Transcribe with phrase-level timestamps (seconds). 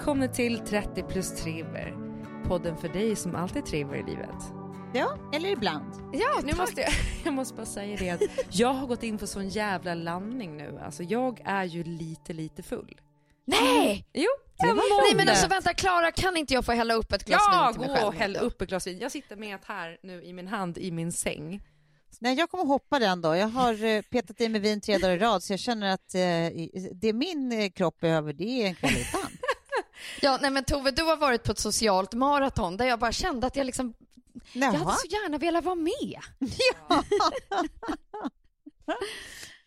[0.00, 1.94] Välkomna till 30 plus triver.
[2.48, 4.34] Podden för dig som alltid triver i livet.
[4.94, 5.94] Ja, eller ibland.
[6.12, 6.90] Ja, nu måste jag,
[7.24, 10.78] jag måste bara säga det att jag har gått in på sån jävla landning nu.
[10.84, 13.00] Alltså jag är ju lite, lite full.
[13.44, 14.06] Nej!
[14.12, 14.28] Jo,
[14.58, 17.42] Det var Nej men alltså vänta Klara, kan inte jag få hälla upp ett glas
[17.52, 18.08] Ja, vin till mig gå själv?
[18.08, 18.98] och häll upp ett glas vin.
[18.98, 21.62] Jag sitter med ett här nu i min hand i min säng.
[22.18, 23.36] Nej, jag kommer hoppa den då.
[23.36, 26.14] Jag har eh, petat i mig vin tre dagar i rad så jag känner att
[26.14, 29.19] eh, det min eh, kropp behöver det är en utan.
[30.22, 33.46] Ja, nej men Tove, du har varit på ett socialt maraton där jag bara kände
[33.46, 33.94] att jag liksom,
[34.52, 34.94] jag hade Jaha.
[34.96, 36.20] så gärna velat vara med.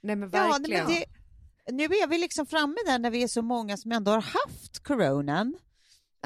[0.01, 0.85] Nej men Ja, verkligen.
[0.87, 1.05] nej,
[1.67, 4.11] men det, nu är vi liksom framme där när vi är så många som ändå
[4.11, 5.53] har haft coronan.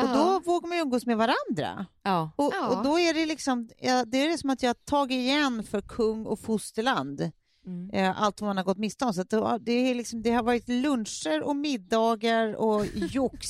[0.02, 0.14] Och Ja.
[0.16, 1.86] då vågar man ju umgås med varandra.
[2.04, 2.32] Ja.
[2.36, 2.68] Och, Ja.
[2.68, 5.82] och då är det liksom, ja, det är det som att jag tagit igen för
[5.82, 7.32] kung och fosterland.
[7.66, 7.90] Mm.
[7.94, 9.14] eh, allt man har gått miste om.
[9.14, 13.48] Så att det, har- det, är liksom, det har varit luncher och middagar och jox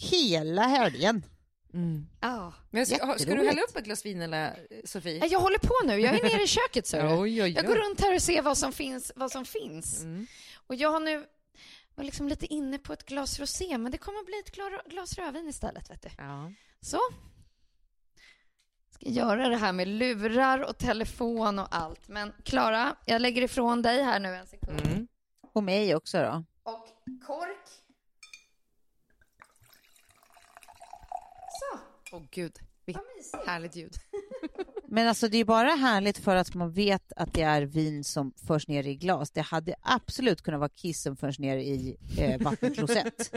[0.00, 1.22] hela helgen.
[1.74, 2.06] Mm.
[2.20, 2.52] Ja.
[2.70, 5.18] Men ska, ska du hälla upp ett glas vin eller Sofie?
[5.20, 6.98] Nej, Jag håller på nu, jag är nere i köket så.
[6.98, 7.50] Oj, oj, oj.
[7.50, 9.12] Jag går runt här och ser vad som finns.
[9.16, 10.02] Vad som finns.
[10.02, 10.26] Mm.
[10.66, 11.26] Och jag har nu
[11.94, 15.18] var liksom lite inne på ett glas rosé, men det kommer bli ett gla- glas
[15.18, 15.90] rödvin istället.
[15.90, 16.08] Vet du.
[16.18, 16.52] Ja.
[16.80, 16.98] Så.
[18.94, 22.08] Ska göra det här med lurar och telefon och allt.
[22.08, 24.80] Men Klara, jag lägger ifrån dig här nu en sekund.
[24.80, 25.08] Mm.
[25.52, 26.44] Och mig också då.
[26.62, 26.86] Och
[27.26, 27.66] kork.
[32.12, 33.02] Åh gud, vilket
[33.46, 33.94] härligt ljud.
[34.88, 38.32] Men alltså det är bara härligt för att man vet att det är vin som
[38.46, 39.30] förs ner i glas.
[39.30, 43.34] Det hade absolut kunnat vara kiss som förs ner i eh, vattenklosett.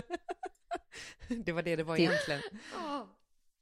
[1.45, 2.41] Det var det det var Det- egentligen.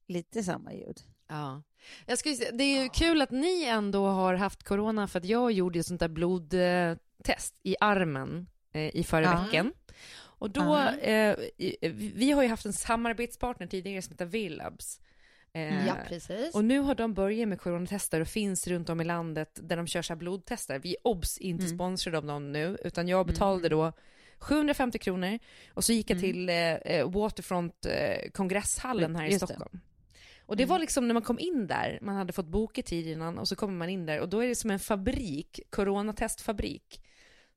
[0.08, 1.00] Lite samma ljud.
[1.28, 1.64] Ja.
[2.06, 5.52] Jag ska det är ju kul att ni ändå har haft corona för att jag
[5.52, 9.44] gjorde ett sånt där blodtest i armen eh, i förra Ja.
[9.44, 9.74] veckan.
[10.41, 11.78] Och då, eh, i-
[12.16, 15.00] vi har ju haft en samarbetspartner tidigare som heter Willabs.
[15.53, 16.56] Eh, Ja, precis.
[16.56, 19.88] och nu har de börjat med coronatester och finns runt om i landet där de
[19.88, 20.80] kör så här blodtester.
[20.80, 21.75] Vi är obs inte Mm.
[21.78, 23.94] sponsrade av dem nu, utan jag betalade då
[24.40, 25.40] 750 kronor
[25.74, 26.31] och så gick jag Mm.
[26.31, 29.47] till eh, eh, Waterfront eh, kongresshallen här i Just det.
[29.47, 29.80] Stockholm.
[30.46, 33.38] Och det var liksom när man kom in där, man hade fått boka tid innan
[33.38, 37.01] och så kommer man in där och då är det som en fabrik, coronatestfabrik.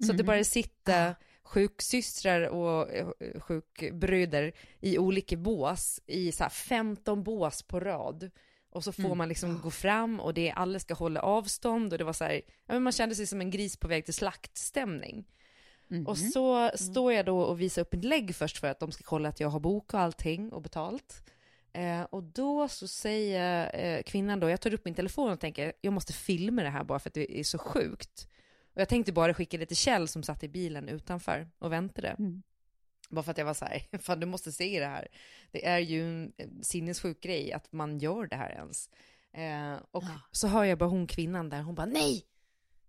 [0.06, 1.14] Så att det bara sitter
[1.44, 3.06] sjuksystrar och eh,
[3.40, 8.30] sjukbröder i olika bås, i så här 15 bås på rad.
[8.70, 12.04] Och så får man liksom gå fram och det, alla ska hålla avstånd och det
[12.04, 15.24] var så här, ja, man kände sig som en gris på väg till slaktstämning.
[16.06, 19.04] Och så står jag då och visar upp en lägg först för att de ska
[19.04, 21.22] kolla att jag har bok och allting och betalt.
[21.72, 25.72] Eh, och då så säger eh, kvinnan då, jag tar upp min telefon och tänker
[25.80, 28.28] jag måste filma det här bara för att det är så sjukt.
[28.74, 32.08] Och jag tänkte bara skicka det till Kjell som satt i bilen utanför och väntade.
[32.08, 32.42] Mm.
[33.08, 35.08] Bara för att jag var så här, fan du måste se det här.
[35.50, 38.90] Det är ju en eh, sinnessjuk grej att man gör det här ens.
[39.32, 42.24] Eh, och så hör jag bara hon kvinnan där, hon bara nej,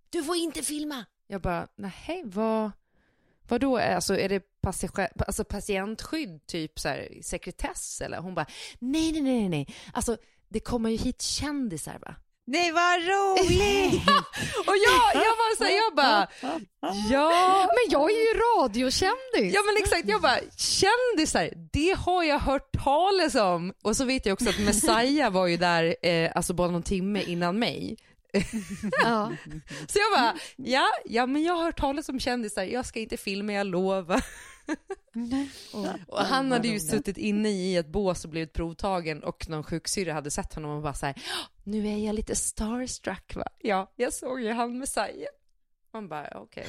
[0.09, 1.05] du får inte filma.
[1.27, 2.71] Jag bara, nej vad,
[3.47, 4.43] Vadå, alltså är det
[5.17, 8.17] alltså patientskydd, typ så här, sekretess eller?
[8.17, 8.45] Hon bara,
[8.79, 10.17] nej, nej, nej, nej, alltså
[10.49, 12.15] det kommer ju hit kändisar va?
[12.47, 14.01] Nej vad roligt!
[14.67, 16.27] Och jag, jag var så här, jag bara,
[17.11, 19.53] ja, Men jag är ju radiokändis.
[19.55, 23.73] ja men exakt, jag bara, kändisar, det har jag hört talas om.
[23.83, 27.23] Och så vet jag också att Messiah var ju där, eh, alltså bara någon timme
[27.23, 27.97] innan mig.
[29.03, 29.35] Ja.
[29.87, 33.17] Så jag bara, ja, ja men jag har hört talas om kändisar, jag ska inte
[33.17, 34.23] filma, jag lovar.
[36.07, 40.13] Och han hade ju suttit inne i ett bås och blivit provtagen och någon sjuksyrra
[40.13, 41.15] hade sett honom och bara så här,
[41.63, 43.45] nu är jag lite starstruck va?
[43.59, 45.29] Ja, jag såg ju han Messiah.
[45.93, 46.67] Man bara, okej.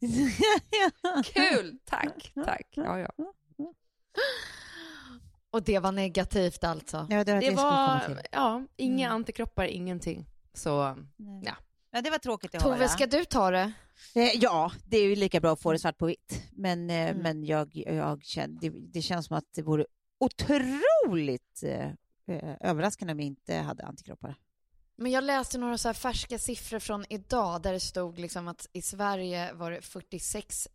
[1.24, 2.66] Kul, tack, tack.
[2.70, 3.10] Ja, ja.
[5.50, 7.06] Och det var negativt alltså.
[7.10, 10.26] Ja, det var det, var, ja, inga antikroppar, ingenting.
[10.58, 10.96] Så,
[11.44, 11.56] ja.
[11.90, 12.88] Ja, det var tråkigt att Tove, höra.
[12.88, 13.72] ska du ta det?
[14.14, 16.42] Eh, Ja, det är ju lika bra att få det svart på vitt.
[16.52, 17.22] Men, eh, Mm.
[17.22, 19.86] men jag, jag känner, det, det känns som att det vore
[20.20, 21.88] otroligt eh,
[22.36, 24.34] eh, överraskande om vi inte hade antikroppar.
[24.96, 28.66] Men jag läste några så här färska siffror från idag där det stod liksom att
[28.72, 30.68] i Sverige var det 46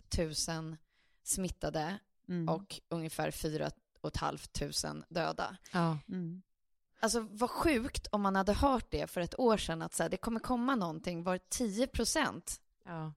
[0.48, 0.78] 000
[1.24, 2.50] smittade Mm.
[2.50, 3.72] och ungefär 4
[4.20, 5.58] 500 döda.
[5.74, 5.98] ja.
[6.10, 6.42] Mm.
[7.04, 10.10] Alltså vad sjukt om man hade hört det för ett år sedan att så här,
[10.10, 12.62] det kommer komma någonting var 10 procent.
[12.86, 13.14] ja.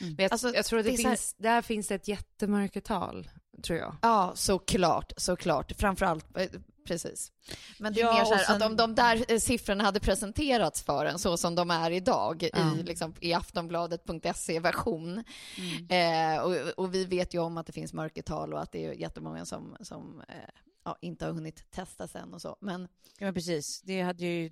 [0.00, 0.14] Mm.
[0.14, 2.08] Men jag, Alltså, jag tror att det, det så här- finns, där finns det ett
[2.08, 3.30] jättemörkertal,
[3.62, 3.96] tror jag.
[4.02, 5.72] Ja, såklart, såklart.
[5.78, 6.46] Framförallt, eh,
[6.86, 7.32] precis.
[7.78, 10.00] Men det är Ja, mer så här sen- att om de där eh, siffrorna hade
[10.00, 12.74] presenterats för en så som de är idag Ja.
[12.76, 15.24] i, liksom, i aftonbladet.se-version.
[15.88, 16.36] Mm.
[16.36, 18.92] Eh, och, och vi vet ju om att det finns mörkertal och att det är
[18.92, 20.34] jättemånga som, som eh,
[20.84, 22.56] ja, inte har hunnit testa sen och så.
[22.60, 22.88] Men
[23.20, 23.82] Ja, men precis.
[23.82, 24.50] Det hade ju,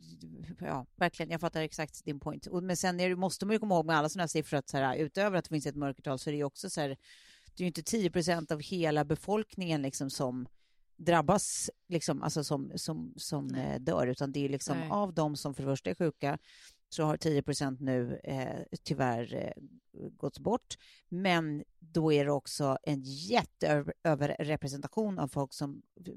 [0.61, 2.47] ja, verkligen, jag fattar exakt din point.
[2.47, 4.59] Och, men sen är det, måste man ju komma ihåg med alla sådana här siffror
[4.59, 6.81] att så här, utöver att det finns ett mörkertal så är det ju också så
[6.81, 10.47] här, det är ju inte 10 procent av hela befolkningen liksom som
[10.97, 14.91] drabbas, liksom, alltså som, som, som eh, dör, utan det är liksom Nej.
[14.91, 16.39] av de som för det första är sjuka
[16.97, 19.53] så har 10 procent nu eh, tyvärr eh,
[20.11, 20.75] gått bort.
[21.09, 26.13] Men då är det också en jätteöverrepresentation av folk som eh,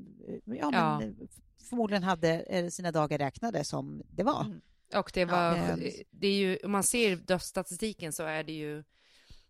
[0.45, 0.99] ja, Ja.
[0.99, 1.27] Men, eh,
[1.69, 4.45] förmodligen hade eh, sina dagar räknade som det var.
[4.45, 4.61] Mm.
[4.95, 5.75] Och det var, Ja.
[6.11, 8.83] det är ju, om man ser dödsstatistiken så är det ju,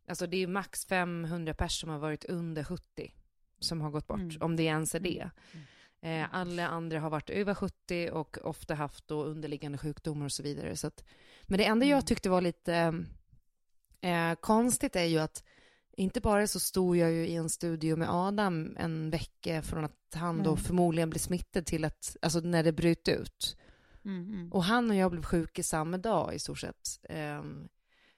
[0.08, 3.14] alltså det är max 500 personer som har varit under 70
[3.60, 4.42] som har gått bort, Mm.
[4.42, 5.30] om det ens är det.
[6.02, 10.44] Eh, alla andra har varit över 70 och ofta haft då underliggande sjukdomar och så
[10.44, 10.76] vidare.
[10.76, 11.04] Så att,
[11.44, 11.96] men det enda Mm.
[11.98, 13.04] jag tyckte var lite
[14.02, 15.44] eh, konstigt är ju att
[15.98, 19.96] inte bara så stod jag ju i en studio med Adam en vecka från att
[20.14, 20.64] han då Mm.
[20.64, 23.58] förmodligen blev smittad till att, alltså när det bröt ut.
[24.06, 27.00] Mm, Och han och jag blev sjuka samma dag i stort sett.
[27.10, 27.70] Ehm,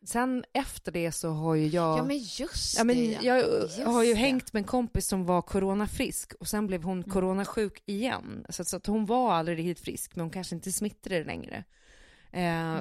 [0.05, 1.97] sen efter det så har ju jag...
[1.99, 3.19] Ja, men just Ja, men det.
[3.21, 4.19] jag Just har ju det.
[4.19, 8.45] hängt med en kompis som var coronafrisk och sen blev hon coronasjuk igen.
[8.49, 11.63] Så, så att hon var aldrig riktigt frisk, men hon kanske inte smittade det längre.
[12.31, 12.79] Eh, Ah.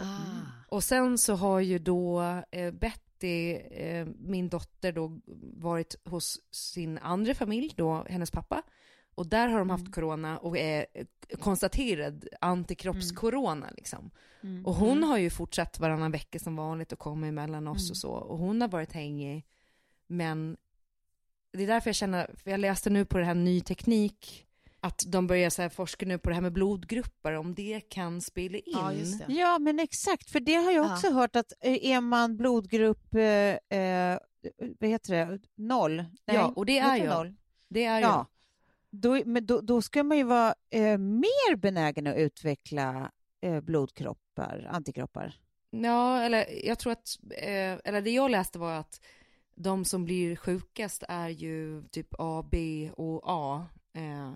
[0.69, 5.21] Och sen så har ju då eh, Betty, eh, min dotter, då
[5.57, 8.63] varit hos sin andra familj, då hennes pappa.
[9.15, 11.07] Och där har de haft corona och är eh,
[11.41, 14.11] konstaterad antikroppscorona liksom.
[14.43, 17.91] mm, Och hon har ju fortsatt varannan vecka som vanligt och kommer emellan oss Mm.
[17.91, 18.11] och så.
[18.11, 19.47] Och hon har varit hängig.
[20.07, 20.57] Men
[21.53, 24.47] det är därför jag känner, för jag läste nu på det här ny teknik,
[24.81, 28.21] att de börjar så här forska nu på det här med blodgrupper, om det kan
[28.21, 28.63] spela in.
[28.67, 29.33] Ja, just det.
[29.33, 33.23] Ja, men exakt, för det har jag också hört att eh, är man blodgrupp, eh,
[33.79, 34.19] eh,
[34.81, 35.97] vad heter det, noll?
[35.97, 37.07] Nej, Ja, och det är jag.
[37.17, 37.35] Noll?
[37.69, 38.01] Det är.
[38.01, 38.27] Ja,
[38.91, 44.69] då, men då, då ska man ju vara eh, mer benägen att utveckla eh, blodkroppar,
[44.71, 45.35] antikroppar.
[45.71, 49.01] Ja, eller jag tror att, eh, eller det jag läste var att
[49.55, 53.67] de som blir sjukast är ju typ A, B och A.
[53.95, 54.35] Eh,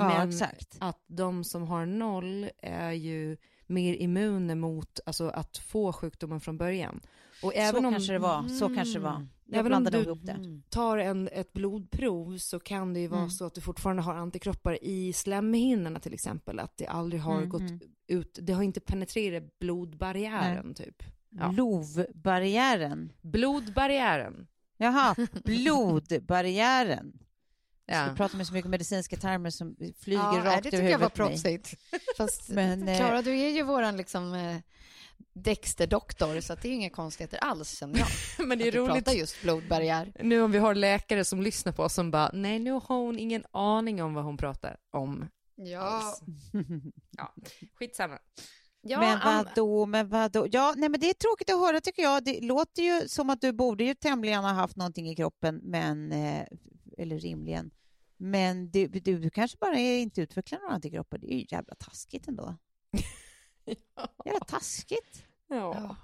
[0.00, 0.76] Ja, men exakt.
[0.80, 6.58] att de som har noll är ju mer immuna mot alltså, att få sjukdomen från
[6.58, 7.00] början.
[7.42, 8.48] Och även så om, kanske det var.
[8.48, 9.26] Så kanske det var.
[9.52, 10.62] Jag Även om blandade du- det.
[10.70, 13.30] tar en, ett blodprov så kan det ju vara Mm.
[13.30, 16.58] så att du fortfarande har antikroppar i slemhinnorna till exempel.
[16.58, 17.80] Att det aldrig har Mm, gått mm.
[18.06, 21.02] ut, det har inte penetrerat blodbarriären typ.
[21.30, 21.50] Ja.
[21.52, 23.12] Lovbarriären.
[23.22, 24.46] Blodbarriären.
[24.76, 25.14] Jaha,
[25.44, 27.12] blodbarriären.
[27.86, 28.06] Ja.
[28.10, 30.90] Vi pratar med så mycket medicinska termer som flyger Ja, nej, rakt det över tycker
[30.90, 31.30] jag var huvudet på mig.
[31.32, 31.74] proffsigt.
[32.16, 34.56] Fast Men, eh, Klara, du är ju våran liksom eh,
[35.32, 38.08] Dexter-doktor, så att det är inga konstigheter alls, känner jag.
[38.46, 40.12] Men det är att roligt pratar just blodbarriär.
[40.22, 43.18] nu om vi har läkare som lyssnar på oss som bara, nej nu har hon
[43.18, 45.28] ingen aning om vad hon pratar om.
[45.54, 46.16] Ja.
[47.16, 47.34] Ja,
[47.74, 48.18] skitsamma.
[48.82, 50.46] Ja, men vadå, men vadå?
[50.50, 52.24] Ja, nej men det är tråkigt att höra tycker jag.
[52.24, 56.12] Det låter ju som att du borde ju tämligen ha haft någonting i kroppen, men,
[56.12, 56.44] eh,
[56.98, 57.70] eller rimligen.
[58.16, 61.18] Men du, du, du kanske bara är inte utvecklar några antikroppar.
[61.18, 62.56] Det är ju jävla taskigt ändå.
[64.24, 65.24] Jävla taskigt.
[65.48, 65.96] Ja.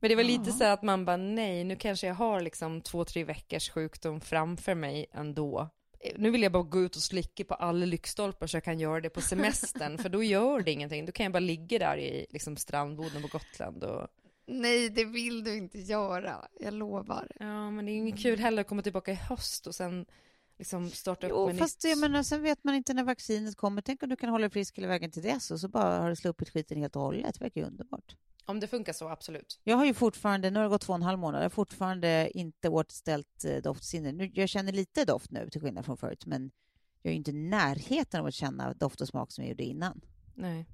[0.00, 3.04] Men det var lite så att man bara nej, nu kanske jag har liksom två,
[3.04, 5.68] tre veckors sjukdom framför mig ändå.
[6.16, 9.00] Nu vill jag bara gå ut och slicka på alla lyktstolpar så jag kan göra
[9.00, 11.06] det på semestern, för då gör det ingenting.
[11.06, 14.08] Då kan jag bara ligga där i liksom strandboden på Gotland och...
[14.46, 16.48] Nej, det vill du inte göra.
[16.60, 17.32] Jag lovar.
[17.40, 20.06] Ja, men det är inget kul heller att komma tillbaka i höst och sen
[20.58, 21.90] liksom starta upp Jo, med fast nytt.
[21.90, 23.82] jag menar, sen vet man inte när vaccinet kommer.
[23.82, 26.10] Tänk om du kan hålla dig frisk hela vägen till dess och så bara har
[26.10, 27.34] du sluppit skiten helt och hållet.
[27.34, 28.16] Det verkar ju underbart.
[28.46, 29.60] Om det funkar så, absolut.
[29.64, 31.50] Jag har ju fortfarande, nu har det gått två och en halv månad, jag har
[31.50, 34.12] fortfarande inte återställt eh, doftsinne.
[34.12, 36.50] Nu, jag känner lite doft nu till skillnad från förut, men
[37.02, 39.64] jag är ju inte i närheten av att känna doft och smak som jag gjorde
[39.64, 40.00] innan.
[40.34, 40.66] Nej.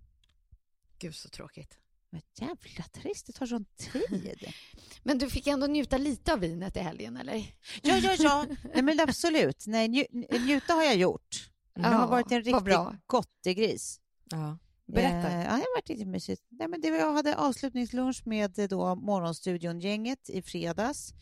[0.99, 1.79] Gud, så tråkigt.
[2.14, 4.52] Men jävla trist, det tar sån tid.
[5.02, 7.35] Men du fick ändå njuta lite av vinet i helgen, eller?
[7.83, 8.47] ja, ja, ja.
[8.75, 9.64] Nej, men absolut.
[9.66, 10.04] Nej, nju,
[10.40, 11.50] njuta har jag gjort.
[11.75, 12.75] Jag har varit en riktig
[13.06, 14.00] gottegris.
[14.30, 14.59] Ja.
[14.87, 15.28] Berätta.
[15.28, 16.42] Eh, ja, det har varit riktigt mysigt.
[16.49, 21.14] Nej, men det jag hade avslutningslunch med eh, då Morgonstudion-gänget i fredags.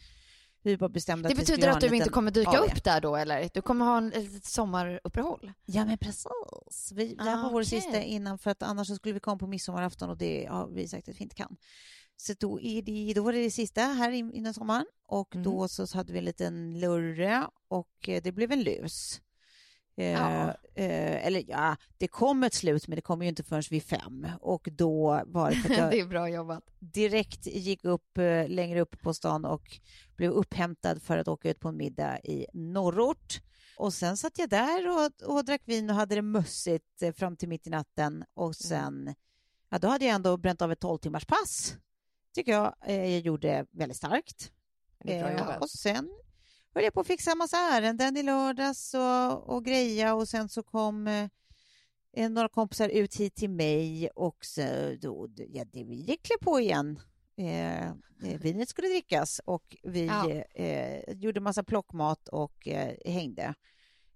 [0.62, 2.66] Vi bara bestämde Det att betyder att du inte kommer dyka AW.
[2.72, 3.50] upp där då, eller?
[3.54, 5.52] Du kommer ha en, ett sommaruppehåll?
[5.66, 6.26] Ja, men precis.
[6.94, 7.80] Vi, det här Ah, var vår okej.
[7.80, 10.88] sista innan, för att annars så skulle vi komma på midsommarafton och det har vi
[10.88, 11.56] sagt att vi inte kan.
[12.16, 15.44] Så då, är det, då var det det sista här in- innan sommaren och Mm.
[15.44, 19.20] då så hade vi en liten lurre och eh, det blev en lus.
[19.96, 20.48] Eh, Ja.
[20.74, 24.26] eh, eller ja, det kom ett slut men det kom ju inte förrän vid fem
[24.40, 26.64] och då var det för att jag det är bra jobbat.
[26.78, 29.78] direkt gick upp eh, längre upp på stan och
[30.16, 33.40] blev upphämtad för att åka ut på en middag i norrort.
[33.76, 37.36] Och sen satt jag där och, och drack vin och hade det mössigt eh, fram
[37.36, 39.14] till mitt i natten och sen,
[39.70, 41.76] ja då hade jag ändå bränt av ett 12 timmars pass.
[42.34, 44.52] Tycker jag eh, jag gjorde väldigt starkt.
[45.04, 46.10] Eh, och sen
[46.74, 50.62] höll jag på att fixa massa ärenden i lördags och, och greja och sen så
[50.62, 51.28] kom eh,
[52.16, 54.60] eh, några kompisar ut hit till mig och så
[55.00, 57.00] då, ja, det, vi gick på igen.
[57.36, 57.92] Eh, eh,
[58.40, 60.30] vinet skulle drickas och vi Ja.
[60.30, 63.54] eh, gjorde massa plockmat och eh, hängde.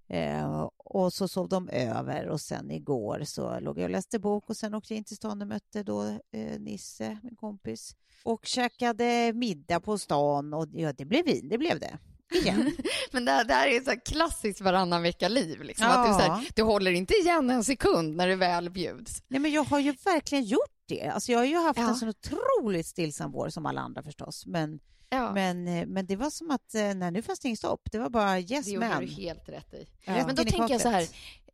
[0.08, 4.50] Eh, och så sov de över och sen igår så låg jag och läste bok
[4.50, 7.96] och sen åkte jag in till stan och mötte då eh, Nisse, min kompis.
[8.24, 11.98] Och käkade middag på stan och ja, det blev vin, det blev det.
[12.34, 12.72] Igen.
[13.12, 15.62] Men det här, det här är så här klassiskt varannan vecka-liv.
[15.62, 15.86] Liksom.
[15.86, 16.42] Att du, så här, Ja.
[16.54, 19.22] du håller inte igen en sekund när det väl bjuds.
[19.28, 21.08] Nej, men jag har ju verkligen gjort det.
[21.08, 21.88] Alltså, jag har ju haft Ja.
[21.88, 24.46] en sån otroligt stillsam vår som alla andra förstås.
[24.46, 27.58] Men, Ja, men, eh, men det var som att eh, nej, nu fanns det inget
[27.58, 27.88] stopp.
[27.92, 29.00] Det var bara yes det gjorde men.
[29.00, 29.86] du helt rätt i.
[30.06, 31.06] Men då tänker jag så här,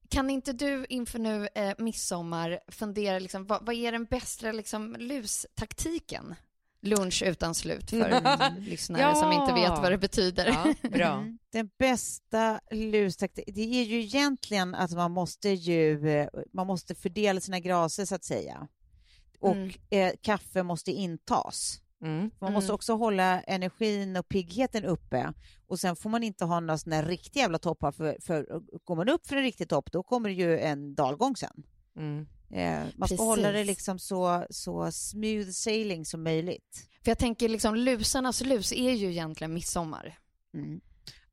[0.08, 4.96] kan inte du inför nu eh, midsommar fundera, liksom, vad, vad är den bästa liksom,
[4.98, 6.34] lustaktiken?
[6.82, 10.46] Lunch utan slut för lyssnare som inte vet vad det betyder.
[10.82, 11.12] Ja, bra.
[11.22, 11.38] Mm.
[11.52, 17.40] Den bästa lustaktiken, det är ju egentligen att man måste ju, eh, man måste fördela
[17.40, 18.68] sina graser så att säga.
[19.40, 19.70] Och Mm.
[19.90, 21.78] eh, kaffe måste intas.
[22.04, 22.30] Mm.
[22.40, 22.74] Man måste Mm.
[22.74, 25.32] också hålla energin och piggheten uppe.
[25.66, 28.46] Och sen får man inte ha några sådana riktiga jävla toppar, för, för
[28.84, 31.62] går man upp för en riktig topp, då kommer det ju en dalgång sen.
[32.52, 33.18] Eh, man ska Precis.
[33.20, 36.88] hålla det liksom så, så smooth sailing som möjligt.
[37.04, 40.18] För jag tänker liksom lusarnas lus är ju egentligen midsommar.
[40.54, 40.80] Mm.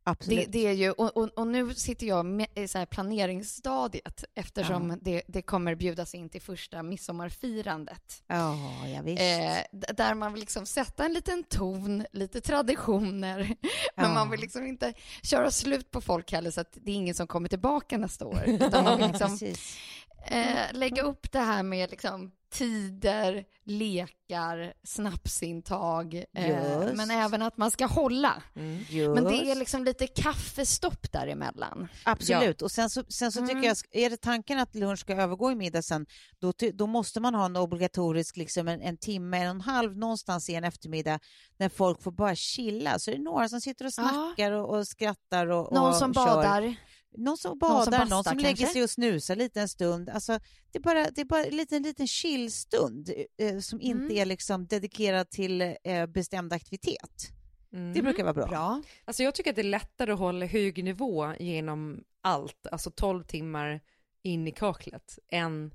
[0.03, 0.45] Det, Absolut.
[0.51, 4.89] det är ju, och, och, och nu sitter jag med, i så här planeringsstadiet eftersom
[4.89, 4.97] Ja.
[5.01, 8.23] det, det kommer bjudas in till första midsommarfirandet.
[8.27, 8.57] Ja,
[8.87, 9.21] ja visst.
[9.21, 13.37] Eh, där man vill liksom sätta en liten ton, lite traditioner.
[13.95, 14.13] Men Ja.
[14.13, 17.27] man vill liksom inte köra slut på folk heller så att det är ingen som
[17.27, 18.43] kommer tillbaka nästa år.
[18.47, 19.77] Utan man vill liksom Precis.
[20.25, 26.13] Eh, lägga upp det här med liksom tider, lekar, snapsintag.
[26.33, 28.43] Eh, men även att man ska hålla.
[28.89, 29.15] Just.
[29.15, 31.87] Men det är liksom lite kaffestopp däremellan.
[32.05, 32.61] Absolut.
[32.61, 33.63] Och sen så, sen så tycker Mm.
[33.63, 36.05] jag, är det tanken att lunch ska övergå i middag sen,
[36.39, 39.97] då, då måste man ha en obligatorisk, liksom en, en timme, en och en halv
[39.97, 41.19] någonstans i en eftermiddag,
[41.57, 42.99] när folk får bara chilla.
[42.99, 44.03] Så är det några som sitter och Ja.
[44.09, 46.75] snackar och, och skrattar och, Någon och som kör.
[47.17, 48.73] Någon som Någon badar, som någon som, bastar lägger kanske?
[48.73, 50.09] sig och snusar lite en stund.
[50.09, 50.39] Alltså,
[50.71, 54.17] det, är bara, det är bara en liten, liten chillstund eh, som inte Mm.
[54.17, 57.29] är liksom dedikerad till eh, bestämd aktivitet.
[57.73, 57.93] Mm.
[57.93, 58.45] Det brukar vara bra.
[58.47, 58.81] Bra.
[59.05, 63.23] Alltså jag tycker att det är lättare att hålla hög nivå genom allt, alltså 12
[63.23, 63.81] timmar
[64.23, 65.73] in i kaklet, än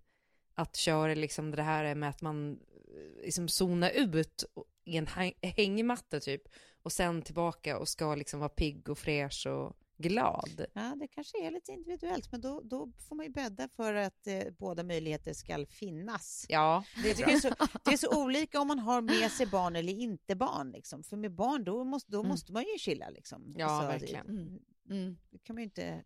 [0.54, 4.44] att köra liksom det här med att man eh, liksom zonar ut
[4.84, 6.42] i en häng- hängmatta typ
[6.82, 9.76] och sen tillbaka och ska liksom vara pigg och fräsch och
[10.08, 10.66] glad.
[10.72, 14.26] Ja, det kanske är lite individuellt, men då, då får man ju bädda för att
[14.26, 16.46] eh, båda möjligheter ska finnas.
[16.48, 17.48] Ja, Det, är så,
[17.84, 20.70] det är så olika om man har med sig barn eller inte barn.
[20.70, 21.02] Liksom.
[21.02, 23.10] För med barn, då måste, då måste man ju chilla.
[23.10, 23.52] Liksom.
[23.56, 24.26] Ja, Så verkligen.
[24.26, 24.58] Det,
[24.90, 25.16] Mm.
[25.30, 26.04] det kan man ju inte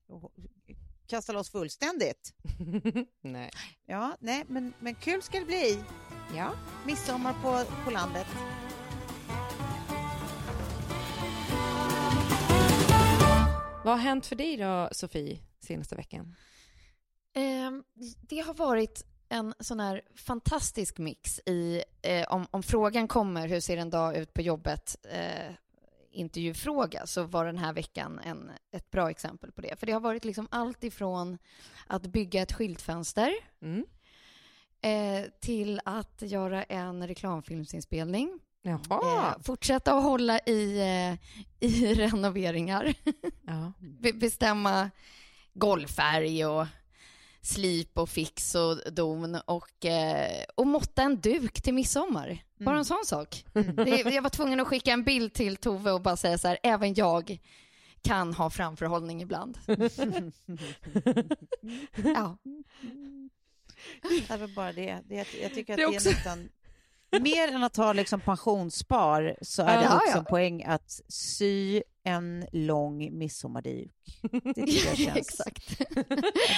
[1.07, 2.35] kasta loss fullständigt.
[3.21, 3.51] nej.
[3.87, 5.79] Ja, nej, men, men kul ska det bli.
[6.37, 6.53] Ja.
[6.87, 8.27] Midsommar på, på landet.
[13.85, 16.35] Vad har hänt för dig då, Sofie, senaste veckan?
[17.35, 17.85] Ehm,
[18.21, 23.61] det har varit en sån här fantastisk mix i, eh, om, om frågan kommer, hur
[23.61, 25.53] ser en dag ut på jobbet, eh,
[26.11, 29.77] intervjufråga, så var den här veckan en, ett bra exempel på det.
[29.81, 31.39] För det har varit liksom allt ifrån
[31.87, 33.85] att bygga ett skyltfönster Mm.
[34.83, 38.41] eh, till att göra en reklamfilmsinspelning.
[38.63, 39.35] Jaha.
[39.37, 41.15] Eh, fortsätta att hålla i, eh,
[41.69, 42.95] i renoveringar.
[43.47, 43.73] Ja.
[44.01, 44.91] Be- bestämma
[45.55, 46.67] golvfärg och
[47.43, 52.39] slip och fix och don och, eh, och måtta en duk till midsommar.
[52.61, 53.45] Bara en sån sak.
[53.53, 56.59] Det, jag var tvungen att skicka en bild till Tove och bara säga så här,
[56.63, 57.39] även jag
[58.03, 59.59] kan ha framförhållning ibland.
[62.05, 62.39] ja.
[64.03, 64.99] Det är väl bara det.
[65.09, 66.49] det är- jag tycker att Det det är är, också- nästan...
[67.21, 70.19] Mer än att ha liksom pensionsspar så är det Ja, också ja.
[70.19, 73.93] en poäng att sy en lång midsommarduk.
[74.23, 75.17] Det tycker jag känns...
[75.17, 75.79] Exakt.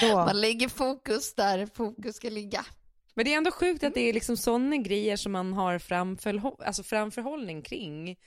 [0.01, 2.65] Då, Man lägger fokus där fokus ska ligga.
[3.13, 6.63] Men det är ändå sjukt att det är liksom sådana grejer som man har framförhå-
[6.63, 8.19] alltså framförhållning kring.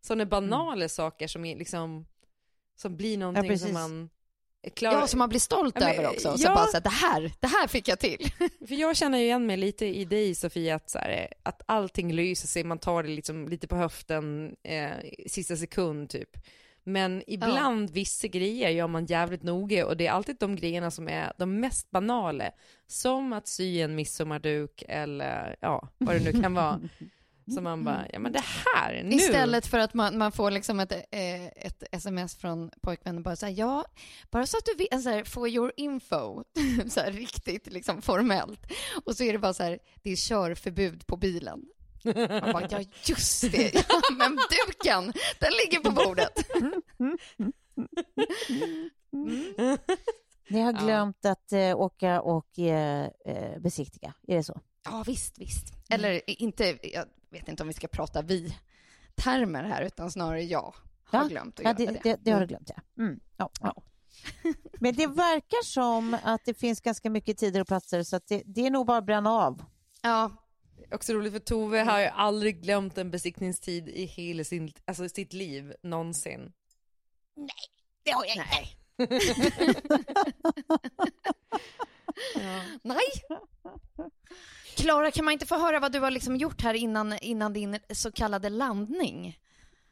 [0.00, 2.06] Sådana banala saker som är liksom,
[2.76, 3.66] som blir någonting precis.
[3.66, 4.10] som man
[4.74, 4.92] klar...
[4.92, 6.38] Ja, som man blir stolt Ja, men, över också.
[6.38, 6.54] Så ja.
[6.54, 8.32] bara så här, det här, det här fick jag till.
[8.68, 12.12] För jag känner ju igen mig lite i dig Sofia, att, så här, att allting
[12.12, 14.90] lyser sig, man tar det liksom lite på höften eh,
[15.26, 16.36] sista sekund typ.
[16.84, 21.08] Men ibland vissa grejer gör man jävligt noga och det är alltid de grejerna som
[21.08, 22.50] är de mest banala.
[22.86, 26.80] Som att sy en midsommarduk eller ja, vad det nu kan vara.
[27.54, 29.16] Så man bara, ja men det här, nu.
[29.16, 33.46] Istället för att man, man får liksom ett, eh, ett sms från pojkvännen bara så
[33.46, 33.84] här, ja,
[34.30, 36.44] bara så att du vet, så här, for your info,
[36.88, 38.72] så här riktigt liksom formellt.
[39.04, 41.60] Och så är det bara så här, det är körförbud på bilen.
[42.04, 46.46] Man bara, ja just det, ja, men duken, den ligger på bordet.
[50.48, 54.60] ni har glömt att eh, åka och eh, eh, besiktiga, är det så?
[54.84, 55.66] Ja, visst, visst.
[55.90, 61.22] Eller inte, jag vet inte om vi ska prata vi-termer här, utan snarare jag har
[61.22, 62.10] Ja, glömt att Ja, göra det, det.
[62.10, 63.02] det, det har du glömt, ja.
[63.02, 63.20] Mm.
[63.36, 63.82] ja, ja.
[64.80, 68.42] Men det verkar som att det finns ganska mycket tider och platser så att det,
[68.46, 69.64] det är nog bara att bränna av.
[70.02, 70.30] Ja,
[70.92, 75.32] Också roligt för Tove har ju aldrig glömt en besiktningstid i hela sin, alltså sitt
[75.32, 76.52] liv, någonsin.
[78.02, 78.46] Det har jag inte.
[82.82, 82.98] Nej.
[84.76, 87.78] Klara, kan man inte få höra vad du har liksom gjort här innan, innan din
[87.90, 89.38] så kallade landning?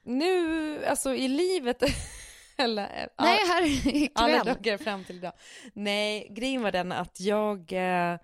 [0.03, 1.83] Nu, alltså i livet,
[2.57, 3.63] eller Nej, här
[4.15, 4.55] alla ikväll.
[4.55, 5.33] dagar fram till idag.
[5.73, 8.17] Nej, grejen var den att jag, eh,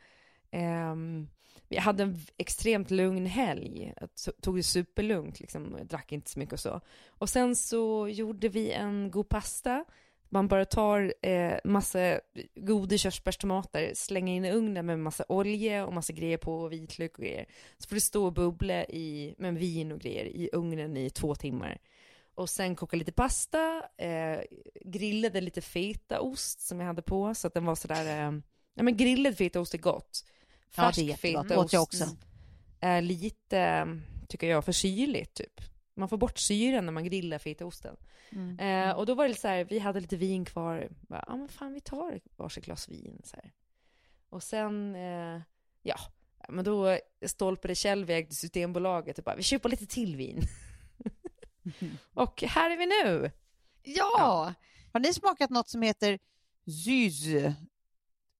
[1.69, 3.93] jag hade en extremt lugn helg.
[4.01, 5.75] Jag to- tog det superlugnt, liksom.
[5.79, 6.81] jag drack inte så mycket och så.
[7.09, 9.85] Och sen så gjorde vi en god pasta.
[10.29, 12.21] Man bara tar eh, massa
[12.55, 17.19] goda körsbärstomater, slänger in i ugnen med massa olja och massa grejer på, och vitlök
[17.19, 17.47] och grejer.
[17.79, 21.35] Så får det stå och bubbla i, med vin och grejer i ugnen i två
[21.35, 21.79] timmar.
[22.35, 24.41] Och sen koka lite pasta, eh,
[24.85, 28.41] grillade lite fetaost som jag hade på så att den var sådär, eh,
[28.75, 30.25] ja men grillad fetaost är gott.
[30.77, 32.05] Ja, Färsk det är fetaost jag också.
[32.81, 33.87] är lite,
[34.29, 35.61] tycker jag, för syrligt typ.
[35.95, 37.97] Man får bort syren när man grillar fetaosten.
[38.33, 38.59] Mm.
[38.59, 40.89] Eh, och då var det så här, vi hade lite vin kvar.
[41.09, 43.53] Ja men fan vi tar varsitt glas vin så här.
[44.29, 45.41] Och sen, eh,
[45.83, 45.97] ja,
[46.49, 50.43] men då stolpade Kjell iväg till Systembolaget och bara, vi köper lite till vin.
[52.15, 53.31] och här är vi nu.
[53.83, 54.55] Ja,
[54.93, 56.19] Har ni smakat något som heter
[56.85, 57.25] Zyz?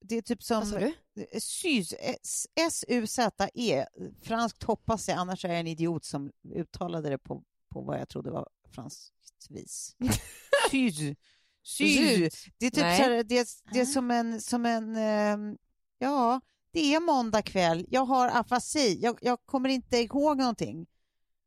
[0.09, 0.93] Det är typ som...
[2.55, 3.87] S-U-Z-E.
[4.23, 8.09] Franskt hoppas jag, annars är jag en idiot som uttalade det på, på vad jag
[8.09, 9.13] trodde var franskt
[9.51, 9.97] vis.
[10.71, 11.17] Syz.
[11.63, 12.47] Syz.
[12.59, 12.97] Det är typ Nej.
[12.97, 13.87] så här, det, det är Ah.
[13.87, 15.57] som en, som en ehm,
[15.99, 16.41] ja,
[16.73, 17.87] det är måndag kväll.
[17.89, 18.99] Jag har afasi.
[19.01, 20.87] Jag, jag kommer inte ihåg någonting.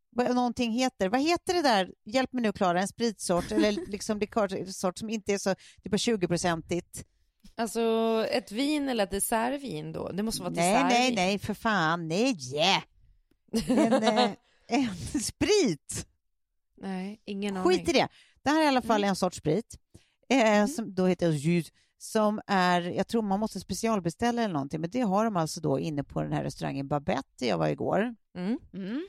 [0.10, 1.10] Vad någonting heter.
[1.10, 1.94] Vad heter det där?
[2.06, 5.90] Hjälp mig nu Klara, en spritsort eller liksom likörsort som inte är så, det är
[5.90, 7.06] på 20-procentigt.
[7.58, 7.82] Alltså
[8.32, 10.10] ett vin eller ett dessertvin då?
[10.10, 11.16] Det måste vara ett Nej, dessertvin.
[11.16, 12.38] nej, nej, för fan, nej!
[13.68, 14.32] En, eh,
[14.68, 16.08] en sprit!
[16.82, 17.70] Nej, ingen aning.
[17.78, 18.08] Skit i det.
[18.44, 19.78] Det här är i alla fall en sorts sprit.
[20.30, 21.68] eh, som då heter Jus,
[21.98, 25.80] som är, jag tror man måste specialbeställa eller någonting, men det har de alltså då
[25.80, 28.16] inne på den här restaurangen Babette jag var igår.
[28.38, 28.60] Mm.
[28.74, 29.08] Mm.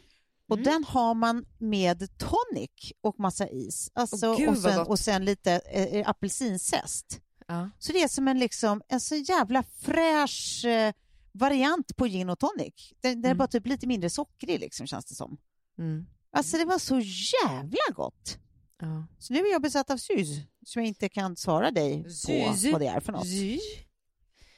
[0.48, 3.90] Och den har man med tonic och massa is.
[3.94, 7.20] Alltså, Åh, gud, och, sen, och sen lite eh, apelsinzest.
[7.48, 7.70] Ja.
[7.78, 10.92] Så det är som en, liksom, en så jävla fräsch eh,
[11.32, 12.92] variant på gin och tonic.
[13.00, 13.38] Den, den är Mm.
[13.38, 15.38] bara typ lite mindre sockrig liksom, känns det som.
[15.78, 16.06] Mm.
[16.30, 17.00] Alltså det var så
[17.44, 18.38] jävla gott.
[18.80, 19.06] Ja.
[19.18, 20.28] Så nu är jag besatt av sys,
[20.66, 22.72] som jag inte kan svara dig på Sys.
[22.72, 23.26] vad det är för något.
[23.28, 23.58] Zy.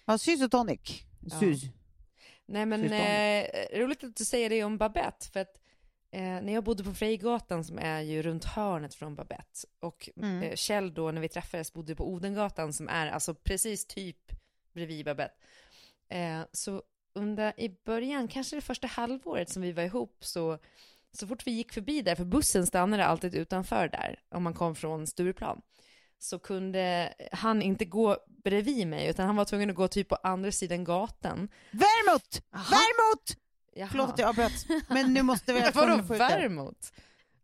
[0.06, 0.80] Ja, sys och tonic.
[1.20, 1.40] Ja.
[1.40, 1.62] Sys.
[2.46, 5.59] Nej men eh, roligt att du säger det om Babette för att
[6.10, 10.42] eh, när jag bodde på Frejgatan som är ju runt hörnet från Babette och Mm.
[10.42, 14.32] eh, Kjell då när vi träffades bodde på Odengatan som är alltså precis typ
[14.72, 15.34] bredvid Babette.
[16.08, 16.82] Eh, så
[17.14, 20.58] under i början, kanske det första halvåret som vi var ihop så
[21.12, 24.74] så fort vi gick förbi där, för bussen stannade alltid utanför där om man kom
[24.74, 25.62] från Stureplan
[26.18, 30.14] så kunde han inte gå bredvid mig utan han var tvungen att gå typ på
[30.14, 31.48] andra sidan gatan.
[31.70, 32.40] Vermouth!
[32.54, 32.76] Aha.
[33.72, 33.88] Jaha.
[33.90, 34.52] Förlåt att jag avbröt,
[34.88, 35.60] men nu måste vi...
[35.74, 36.92] Vadå vermouth?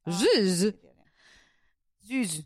[0.07, 0.75] Jus?
[2.09, 2.45] Sys.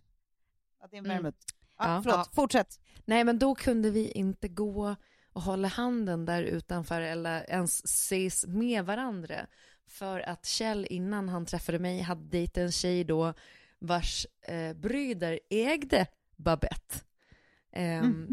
[0.80, 1.16] Ja, det är en Mm.
[1.16, 1.38] vermouth.
[1.78, 2.00] Ja, Ja.
[2.02, 2.80] förlåt, fortsätt.
[3.04, 4.96] Nej, men då kunde vi inte gå
[5.32, 9.46] och hålla handen där utanför eller ens ses med varandra.
[9.88, 13.34] För att Kjell innan han träffade mig hade dejtat en tjej då
[13.78, 16.96] vars eh, bröder ägde Babette.
[17.72, 18.28] Ehm,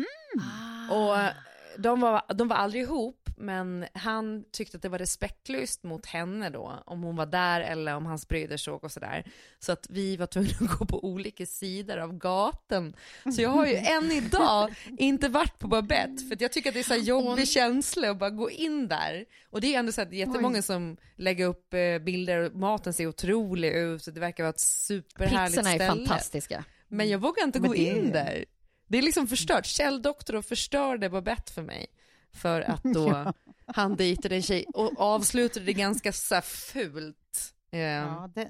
[0.92, 1.34] Och eh,
[1.78, 6.50] de var, de var aldrig ihop, men han tyckte att det var respektlöst mot henne
[6.50, 9.24] då, om hon var där eller om hans bröder såg och sådär.
[9.60, 12.94] Så att vi var tvungna att gå på olika sidor av gatan.
[13.36, 16.80] Så jag har ju än idag inte varit på Babette, för jag tycker att det
[16.80, 19.26] är så jobbig känsla att bara gå in där.
[19.50, 23.08] Och det är ändå så att jättemånga som lägger upp eh, bilder och maten ser
[23.08, 25.90] otrolig ut, och det verkar vara ett superhärligt Pizzorna är ställe.
[26.08, 26.64] fantastiska.
[26.88, 28.46] Men jag vågar inte Men gå det- in där.
[28.90, 29.66] Det är liksom förstört.
[29.66, 31.88] Kjell Doktor förstörde Babette för mig.
[32.34, 33.34] För att då
[33.66, 37.54] han dejtade en tjej och avslutade det ganska så fult.
[37.72, 38.50] Eh, Ja, det,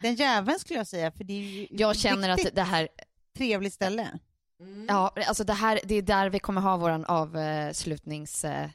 [0.00, 2.88] den jäveln skulle jag säga, för det är ju Jag känner att det här,
[3.36, 4.18] trevligt ställe.
[4.88, 8.44] ja, alltså det här, det är där vi kommer ha våran avslutnings...
[8.44, 8.70] eh,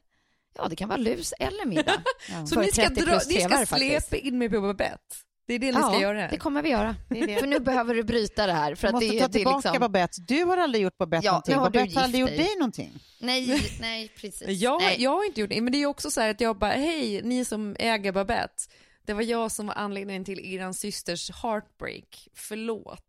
[0.60, 2.04] Ja, det kan vara lus eller middag.
[2.48, 5.16] Så För ni ska, 30 dra, ni ska släpa in mig på Babette?
[5.48, 6.28] Det är det ni ska ja, göra?
[6.28, 6.96] det kommer vi göra.
[7.10, 7.36] Det är det.
[7.40, 8.76] För nu behöver du bryta det här.
[8.76, 9.80] För Du att måste det, ta tillbaka liksom...
[9.80, 10.22] Babette.
[10.22, 11.56] Du har aldrig gjort Babette Ja, någonting.
[11.56, 12.56] har du Babette har aldrig gjort dig.
[12.58, 12.94] någonting.
[13.20, 14.48] Nej, nej, precis.
[14.48, 14.96] Jag, nej.
[15.04, 17.22] jag har inte gjort det, men det är också så här att jag bara, hej,
[17.24, 18.64] ni som äger Babette,
[19.06, 23.06] det var jag som var anledningen till eran systers heartbreak, förlåt.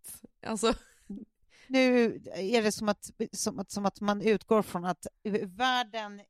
[0.46, 0.74] Alltså,
[1.66, 5.06] Nu är det som att, som att, som att man utgår från att
[5.56, 6.24] världen eh,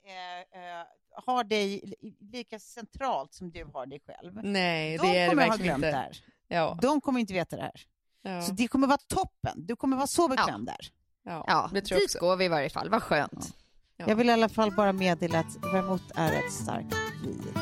[1.27, 1.95] har dig
[2.33, 4.41] lika centralt som du har dig själv.
[4.45, 5.99] nej, De det är det kommer ha verkligen glömt det inte.
[5.99, 6.17] här.
[6.49, 7.81] Ja, De kommer inte veta det här.
[8.23, 9.67] ja, Så det kommer vara toppen.
[9.67, 10.79] Du kommer vara så bekväm där.
[11.25, 12.89] ja, Ja, det tror jag dit går vi i varje fall.
[12.91, 13.57] Vad skönt.
[13.97, 14.05] Ja.
[14.09, 17.53] Jag vill i alla fall bara meddela att vermouth är ett starkt vin.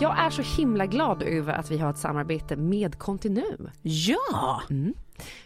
[0.00, 3.70] Jag är så himla glad över att vi har ett samarbete med Continu.
[3.82, 4.62] Ja!
[4.70, 4.94] Mm.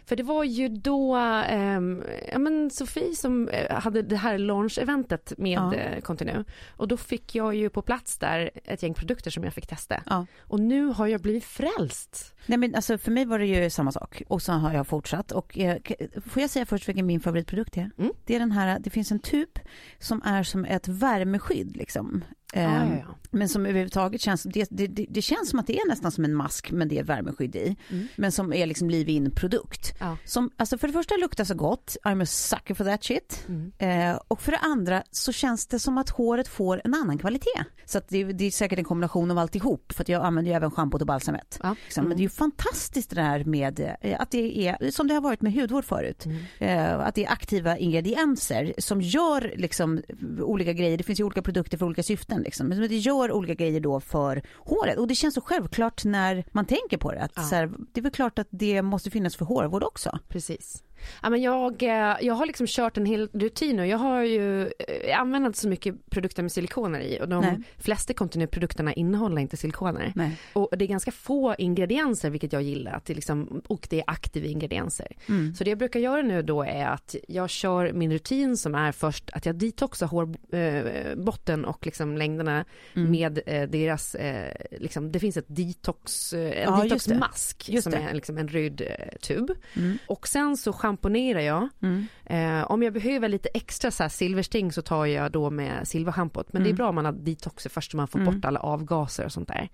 [0.05, 5.33] För det var ju då ehm, ja, men Sofie som eh, hade det här launch-eventet
[5.37, 5.75] med Ja.
[5.75, 6.43] eh, Continu.
[6.69, 10.03] Och då fick jag ju på plats där ett gäng produkter som jag fick testa.
[10.05, 10.25] Ja.
[10.39, 12.35] Och nu har jag blivit frälst.
[12.45, 15.31] Nej, men alltså, för mig var det ju samma sak och så har jag fortsatt.
[15.31, 15.77] Och, eh,
[16.25, 17.91] får jag säga först vilken min favoritprodukt är?
[17.97, 18.11] Mm.
[18.25, 19.59] Det är den här, det finns en tub
[19.99, 22.23] som är som ett värmeskydd liksom.
[22.53, 23.15] Ja, ja.
[23.31, 26.35] Men som överhuvudtaget känns, det, det, det, känns som att det är nästan som en
[26.35, 27.75] mask men det är värmeskydd i.
[27.89, 28.07] Mm.
[28.15, 29.68] Men som är liksom liv-in produkt.
[29.99, 30.17] Ja.
[30.25, 33.45] Som, alltså för det första luktar så gott, I'm a sucker for that shit.
[33.47, 33.71] Mm.
[33.77, 37.63] Eh, och för det andra så känns det som att håret får en annan kvalitet.
[37.85, 40.71] Så det, det är säkert en kombination av alltihop, för att jag använder ju även
[40.71, 41.59] schampot och balsamet.
[41.63, 41.75] Ja.
[41.85, 42.05] Liksom.
[42.07, 45.21] Men det är ju fantastiskt det där med eh, att det är, som det har
[45.21, 46.39] varit med hudvård förut, Mm.
[46.59, 50.01] eh, att det är aktiva ingredienser som gör liksom
[50.41, 50.97] olika grejer.
[50.97, 52.67] Det finns ju olika produkter för olika syften liksom.
[52.67, 54.97] Men det gör olika grejer då för håret.
[54.97, 57.21] Och det känns så självklart när man tänker på det.
[57.21, 57.41] Att Ja.
[57.41, 60.19] så här, det är väl klart att det måste finnas för hårvård också.
[60.27, 60.83] Precis.
[61.21, 64.61] Ja, men jag, eh, jag har liksom kört en hel rutin och jag har ju
[64.63, 67.57] eh, använt inte så mycket produkter med silikoner i och de Nej.
[67.77, 70.11] flesta kontinuerprodukterna innehåller inte silikoner.
[70.15, 70.37] Nej.
[70.53, 74.03] Och det är ganska få ingredienser vilket jag gillar att det liksom, och det är
[74.07, 75.07] aktiva ingredienser.
[75.29, 75.53] Mm.
[75.55, 78.91] Så det jag brukar göra nu då är att jag kör min rutin som är
[78.91, 83.11] först att jag detoxar hårbotten och liksom längderna Mm.
[83.11, 87.97] med eh, deras, eh, liksom, det finns ett detox, eh, en Ja, detoxmask som det.
[87.97, 89.51] är liksom en röd eh, tub.
[89.75, 89.97] Mm.
[90.07, 91.69] Och sen så schamponerar jag.
[91.81, 92.05] Mm.
[92.25, 96.53] Eh, om jag behöver lite extra så här silversting så tar jag då med silverschampot.
[96.53, 96.77] Men det är Mm.
[96.77, 98.33] bra om man har detoxer först så man får Mm.
[98.35, 99.69] bort alla avgaser och sånt där.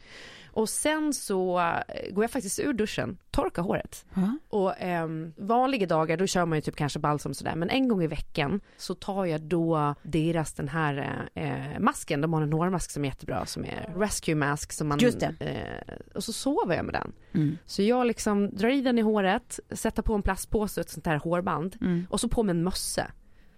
[0.55, 4.05] Och sen så eh, går jag faktiskt ur duschen, torkar håret.
[4.13, 4.37] Ja.
[4.49, 7.55] Och ehm, vanliga dagar då kör man ju typ kanske balsam och sådär.
[7.55, 12.21] Men en gång i veckan så tar jag då deras den här eh, masken.
[12.21, 14.71] De har en hårmask som är jättebra som är rescue mask.
[14.73, 15.33] Som man, Just det.
[15.39, 17.11] Eh, och så sover jag med den.
[17.33, 17.57] Mm.
[17.65, 21.05] Så jag liksom drar i den i håret, sätter på en plastpåse och ett sånt
[21.05, 21.75] här hårband.
[21.81, 22.07] Mm.
[22.09, 23.05] Och så på med en mössa.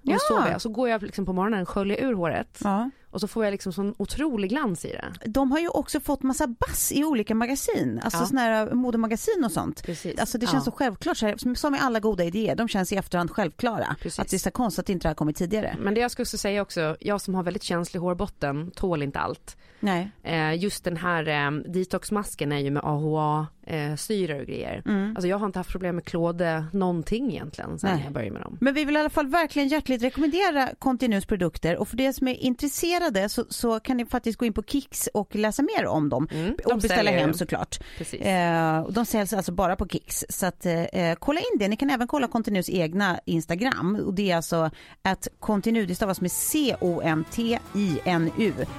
[0.01, 0.17] Och Ja.
[0.19, 0.61] så sover jag.
[0.61, 2.59] Så går jag liksom på morgonen, sköljer ur håret.
[2.63, 2.89] Ja.
[3.11, 5.05] Och så får jag liksom sån otrolig glans i det.
[5.29, 8.25] De har ju också fått massa bass i olika magasin, alltså Ja.
[8.25, 9.83] såna här modemagasin och sånt.
[9.83, 10.19] Precis.
[10.19, 12.95] Alltså det känns så självklart, så här, som- med alla goda idéer, de känns i
[12.95, 13.95] efterhand självklara.
[14.01, 14.19] Precis.
[14.19, 15.75] Att det är så konstigt att inte det här kommit tidigare.
[15.79, 19.57] Men det jag skulle säga också, jag som har väldigt känslig hårbotten tål inte allt.
[19.79, 20.11] Nej.
[20.23, 24.81] Eh, just den här eh, detoxmasken är ju med AHA-syror och grejer.
[24.85, 25.09] Mm.
[25.15, 28.01] Alltså jag har inte haft problem med klåde någonting egentligen sen Nej.
[28.03, 28.57] jag började med dem.
[28.61, 32.27] Men vi vill i alla fall verkligen hjärtligt rekommendera Continuous produkter och för det som
[32.27, 32.96] är intresserade
[33.29, 36.27] så, så kan ni faktiskt gå in på Kicks och läsa mer om dem.
[36.31, 37.79] Mm, de och beställa säljer hem såklart.
[37.97, 38.21] Precis.
[38.21, 40.25] Eh, de säljs alltså bara på Kicks.
[40.29, 41.67] Så att, eh, kolla in det.
[41.67, 43.95] Ni kan även kolla Continuous egna Instagram.
[44.05, 46.93] Och det är alltså att Continu, det stavas med C-O-N-T-I-N-U,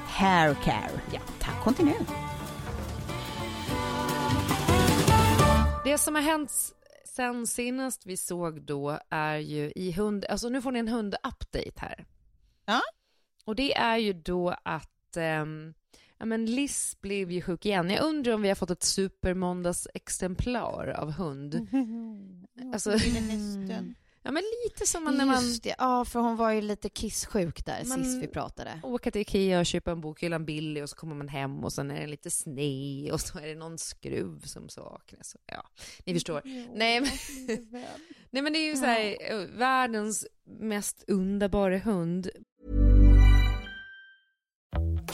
[0.06, 0.90] Haircare.
[1.12, 1.92] Ja, tack Continu.
[5.84, 6.52] Det som har hänt
[7.18, 11.80] sen senast vi såg då är ju i hund, alltså nu får ni en hund-update
[11.80, 12.06] här.
[12.66, 12.80] Ja.
[13.48, 15.74] Och det är ju då att, ehm,
[16.18, 17.90] ja men Liz blev ju sjuk igen.
[17.90, 21.68] Jag undrar om vi har fått ett supermåndagsexemplar av hund.
[22.72, 22.92] Alltså,
[24.22, 27.64] ja men lite som när man Just det, ja för hon var ju lite kisssjuk
[27.64, 28.80] där Man- sist vi pratade.
[28.82, 31.90] åker till Ikea och köper en bokhyllan billig och så kommer man hem och sen
[31.90, 35.36] är det lite sned och så är det någon skruv som saknas.
[35.46, 35.64] Ja,
[36.04, 36.42] ni förstår.
[36.74, 37.10] Nej men,
[38.30, 40.26] nej men det är ju så här, eh, världens
[40.60, 42.28] mest underbara hund.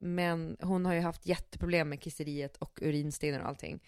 [0.00, 3.80] Men hon har ju haft jätteproblem med kisseriet och urinstenar och allting.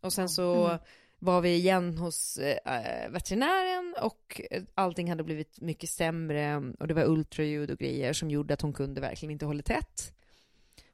[0.00, 0.78] Och sen så
[1.18, 4.40] var vi igen hos eh, veterinären och
[4.74, 8.72] allting hade blivit mycket sämre och det var ultraljud och grejer som gjorde att hon
[8.72, 10.14] kunde verkligen inte hålla tätt.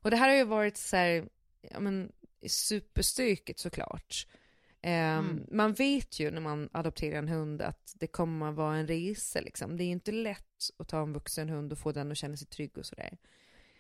[0.02, 1.28] Och det här har ju varit så här,
[1.70, 2.12] ja men
[2.46, 4.26] superstökigt såklart.
[4.82, 8.86] Ehm, Man vet ju när man adopterar en hund att det kommer att vara en
[8.86, 9.76] resa liksom.
[9.76, 12.36] Det är ju inte lätt att ta en vuxen hund och få den att känna
[12.36, 13.18] sig trygg och sådär.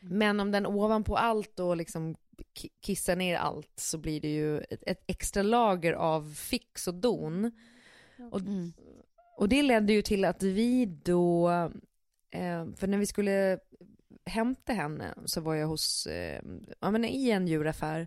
[0.02, 2.14] Men om den ovanpå allt då liksom
[2.54, 6.94] ki- kissar ner allt så blir det ju ett, ett extra lager av fix och
[6.94, 7.52] don.
[8.30, 8.40] Och,
[9.36, 11.50] och det ledde ju till att vi då,
[12.30, 13.58] eh, för när vi skulle
[14.26, 16.42] hämta henne så var jag hos, eh,
[16.80, 18.06] ja men i en djuraffär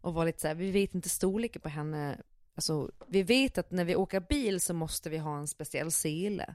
[0.00, 2.18] och var lite så här, vi vet inte storleken på henne.
[2.54, 6.54] Alltså, vi vet att när vi åker bil så måste vi ha en speciell sele.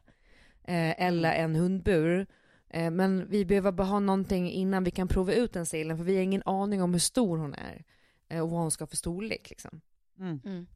[0.63, 2.27] Eh, eller en hundbur.
[2.69, 6.03] Eh, men vi behöver bara ha någonting innan vi kan prova ut den selen för
[6.03, 7.85] vi har ingen aning om hur stor hon är.
[8.29, 9.81] Eh, och vad hon ska ha för storlek liksom.
[10.19, 10.67] Mm.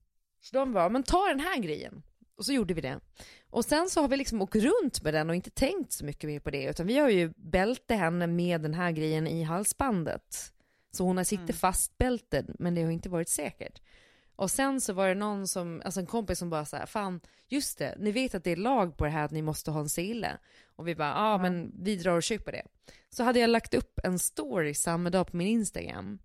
[0.42, 2.04] Så de var, men ta den här grejen.
[2.36, 3.00] Och så gjorde vi det.
[3.50, 6.30] Och sen så har vi liksom åkt runt med den och inte tänkt så mycket
[6.30, 6.64] mer på det.
[6.64, 10.54] Utan vi har ju bälte henne med den här grejen i halsbandet.
[10.92, 13.82] Så hon har sitter fastbälted, men det har inte varit säkert.
[14.42, 17.20] Och sen så var det någon som, alltså en kompis som bara så här, fan,
[17.48, 19.80] just det, ni vet att det är lag på det här att ni måste ha
[19.80, 20.38] en sele.
[20.76, 22.64] Och vi bara, ja ah, men vi drar och köper det.
[23.10, 26.20] Så hade jag lagt upp en story samma dag på min Instagram.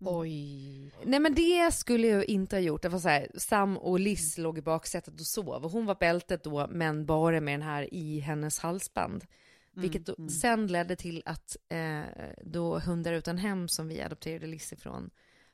[0.00, 0.90] Oj.
[1.04, 2.82] Nej men det skulle jag inte ha gjort.
[2.82, 5.64] Det var så här, Sam och Liz låg i baksätet och sov.
[5.64, 9.24] Och hon var bältet då, men bara med den här i hennes halsband.
[9.74, 12.00] Vilket då, sen ledde till att eh,
[12.44, 15.10] då Hundar utan hem som vi adopterade Liz ifrån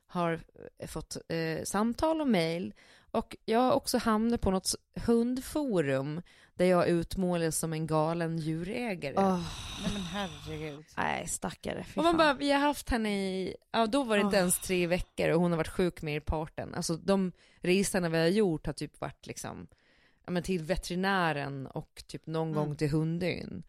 [0.09, 0.39] har
[0.79, 2.73] eh, fått eh, samtal och mejl.
[3.11, 6.21] Och jag har också hamnat på något hundforum
[6.53, 9.13] där jag utmålades som en galen djurägare.
[9.83, 10.85] Nej men herregud.
[10.97, 11.85] Nej, stackare.
[11.95, 14.87] Och man bara, vi har haft henne i, ja då var det inte ens tre
[14.87, 16.75] veckor och hon har varit sjuk med i parten.
[16.75, 19.67] Alltså de resorna vi har gjort har typ varit liksom,
[20.25, 23.63] ja men till veterinären och typ någon gång till hundön.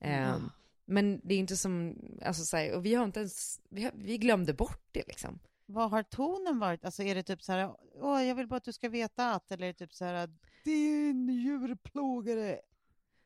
[0.00, 0.50] Ehm,
[0.84, 3.92] Men det är inte som, alltså så här, och vi har inte ens, vi, har,
[3.94, 5.38] vi glömde bort det liksom.
[5.66, 6.84] Vad har tonen varit?
[6.84, 9.52] Alltså är det typ så här, åh jag vill bara att du ska veta att,
[9.52, 10.30] eller är det typ så här,
[10.64, 12.58] din djurplågare?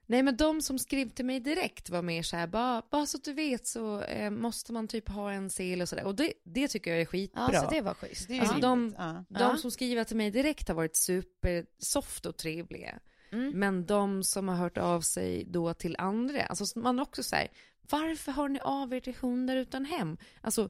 [0.09, 3.16] Nej men de som skrev till mig direkt var mer så här, bara, bara så
[3.16, 6.05] att du vet så eh, måste man typ ha en sel och sådär.
[6.05, 7.51] Och det, det tycker jag är skitbra.
[7.53, 8.29] Ja, så det var schysst.
[8.29, 8.94] Det Alltså, de-.
[8.99, 9.25] Ja.
[9.29, 9.57] De Ja.
[9.57, 12.99] som skriver till mig direkt har varit supersoft och trevliga.
[13.33, 13.59] Mm.
[13.59, 17.51] Men de som har hört av sig då till andra, alltså man också säger
[17.90, 20.16] varför har ni av er till hundar utan hem?
[20.40, 20.68] Alltså,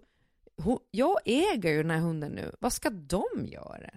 [0.91, 3.91] jag äger ju den här hunden nu, vad ska de göra?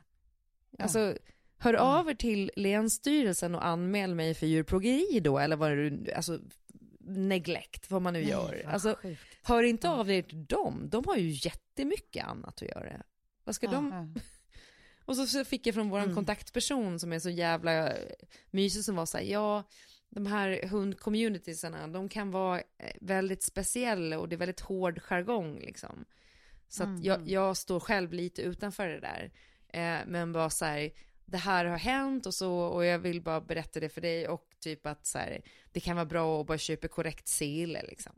[0.80, 1.18] Alltså,
[1.58, 6.40] hör av er till Länsstyrelsen och anmäl mig för djurplågeri då, eller vad nu, alltså
[7.00, 8.66] neglect, vad man nu gör.
[8.68, 8.96] Alltså,
[9.44, 13.02] hör inte av er till dem, de har ju jättemycket annat att göra.
[13.44, 14.22] Vad ska de Ja.
[15.06, 18.14] och så, fick jag från vår kontaktperson som är så jävla eh,
[18.52, 19.64] mysig som var så här, ja,
[20.10, 25.60] de här hundcommunitiesarna, de kan vara eh, väldigt speciella och det är väldigt hård jargong
[25.60, 26.06] liksom.
[26.70, 29.32] Så att jag, jag står själv lite utanför det där.
[29.68, 30.92] Eh, men bara så här,
[31.26, 34.46] det här har hänt och så och jag vill bara berätta det för dig och
[34.60, 38.14] typ att så här, det kan vara bra att bara köpa korrekt sele liksom.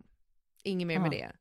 [0.64, 1.32] Inget mer med det.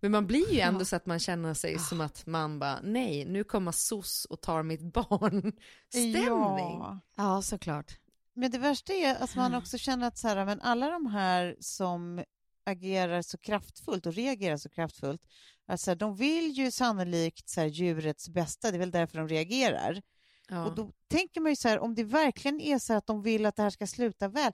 [0.00, 3.24] Men man blir ju ändå så att man känner sig som att man bara, nej,
[3.24, 5.52] nu kommer SOS och tar mitt barn.
[5.88, 6.22] Stämning.
[6.26, 7.00] Ja.
[7.16, 7.98] Ja, såklart.
[8.34, 11.56] Men det värsta är att man också känner att så här, men alla de här
[11.60, 12.24] som
[12.64, 15.26] agerar så kraftfullt och reagerar så kraftfullt,
[15.66, 20.02] alltså, de vill ju sannolikt så här, djurets bästa, det är väl därför de reagerar.
[20.48, 20.66] Ja.
[20.66, 23.46] Och då tänker man ju så här, om det verkligen är så att de vill
[23.46, 24.52] att det här ska sluta väl,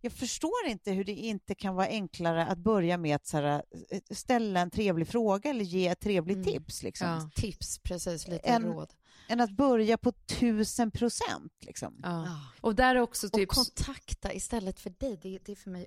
[0.00, 3.62] jag förstår inte hur det inte kan vara enklare att börja med att så här,
[4.10, 6.82] ställa en trevlig fråga eller ge ett trevligt tips.
[6.82, 7.08] Liksom.
[7.08, 7.30] Ja.
[7.34, 8.28] Tips, precis.
[8.28, 8.92] Lite En- råd.
[9.28, 11.52] Än att börja på tusen procent.
[11.60, 12.00] Liksom.
[12.02, 12.40] Ja.
[12.60, 13.48] Och där är också typ...
[13.48, 15.18] Och kontakta istället för dig.
[15.22, 15.86] Det, det är för mig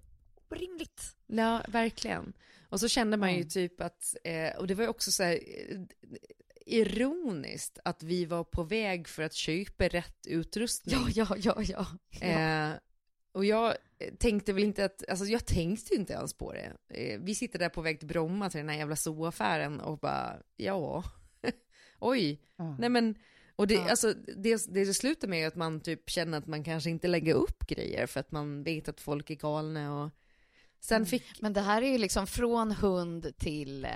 [0.51, 1.15] orimligt.
[1.27, 2.33] Ja, verkligen.
[2.69, 5.39] Och så kände man ju typ att, eh, och det var ju också så här
[5.69, 5.79] eh,
[6.65, 10.95] ironiskt att vi var på väg för att köpa rätt utrustning.
[11.15, 12.27] Ja, ja, ja, ja.
[12.27, 12.75] Eh,
[13.31, 13.75] och jag
[14.19, 16.73] tänkte väl inte att, alltså jag tänkte ju inte ens på det.
[16.89, 20.37] Eh, vi sitter där på väg till Bromma till den här jävla zooaffären och bara,
[20.55, 21.03] ja,
[21.99, 22.41] oj,
[22.79, 23.15] nej men,
[23.55, 27.07] och det, alltså, det, det slutar med att man typ känner att man kanske inte
[27.07, 30.11] lägger upp grejer för att man vet att folk är galna och
[30.79, 33.91] sen fick, Men det här är ju liksom från hund till, eh,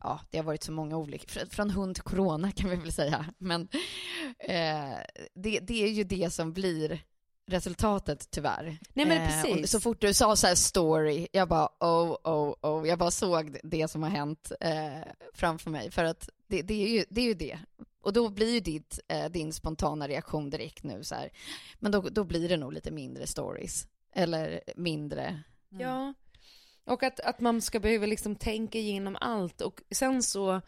[0.00, 2.92] ja, det har varit så många olika, fr- från hund till corona kan vi väl
[2.92, 3.26] säga.
[3.38, 3.68] Men
[4.38, 4.96] eh,
[5.34, 7.00] det, det är ju det som blir
[7.50, 8.78] resultatet tyvärr.
[8.94, 9.62] Nej, men Eh, precis.
[9.62, 13.10] och så fort du sa så här story, jag bara oh, oh, oh, jag bara
[13.10, 14.98] såg det som har hänt eh,
[15.34, 15.90] framför mig.
[15.90, 17.58] För att det, det, är ju, det är ju det.
[18.00, 21.30] Och då blir ju ditt, eh, din spontana reaktion direkt nu så här,
[21.78, 23.86] men då, då blir det nog lite mindre stories.
[24.14, 26.14] Eller mindre, Ja.
[26.86, 29.60] Och att, att man ska behöva liksom tänka igenom allt.
[29.60, 30.60] Och sen så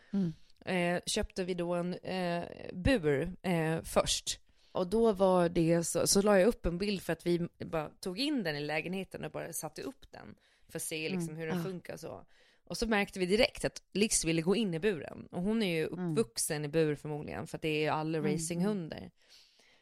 [0.65, 4.41] eh, köpte vi då en eh, bur eh, först.
[4.73, 7.89] Och då var det så, så la jag upp en bild för att vi bara
[8.01, 10.35] tog in den i lägenheten och bara satte upp den.
[10.69, 12.27] För att se liksom hur den funkar så.
[12.65, 15.29] Och så märkte vi direkt att Liz ville gå in i buren.
[15.31, 19.11] Och hon är ju uppvuxen i bur förmodligen, för att det är ju alla racinghundar.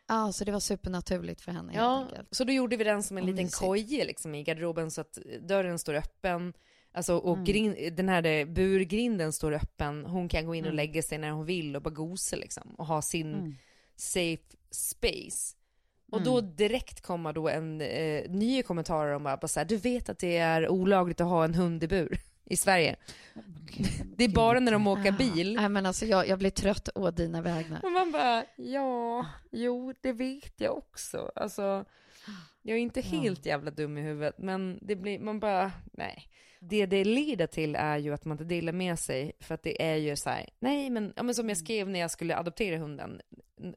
[0.08, 2.28] Ja så det var supernaturligt för henne helt Ja, enkelt.
[2.30, 3.58] så då gjorde vi den som en Vad liten mysigt.
[3.60, 6.52] koje liksom i garderoben så att dörren står öppen.
[6.92, 7.44] Alltså, och Mm.
[7.44, 10.04] grin, den här där burgrinden står öppen.
[10.04, 10.76] Hon kan gå in och Mm.
[10.76, 12.74] lägga sig när hon vill och bara gosa liksom.
[12.78, 13.56] Och ha sin
[13.96, 15.56] safe space.
[16.12, 16.56] Och då Mm.
[16.56, 20.18] direkt kommer då en eh, ny kommentar om att bara så här, du vet att
[20.18, 22.96] det är olagligt att ha en hund i bur i Sverige.
[24.16, 25.54] Det är bara när de åker bil.
[25.54, 27.84] Nej men alltså jag, jag blir trött å dina vägnar.
[27.84, 31.32] Och man bara, ja, jo, det vet jag också.
[31.34, 31.84] Alltså,
[32.62, 36.28] jag är inte helt jävla dum i huvudet, men det blir, man bara, nej.
[36.60, 39.82] Det det leder till är ju att man inte delar med sig, för att det
[39.82, 42.78] är ju så här, nej men, ja, men som jag skrev när jag skulle adoptera
[42.78, 43.20] hunden,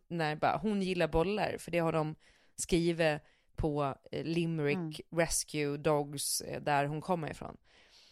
[0.07, 2.15] när bara, hon gillar bollar, för det har de
[2.55, 3.21] skrivit
[3.55, 4.93] på eh, Limerick Mm.
[5.11, 7.57] Rescue Dogs eh, där hon kommer ifrån.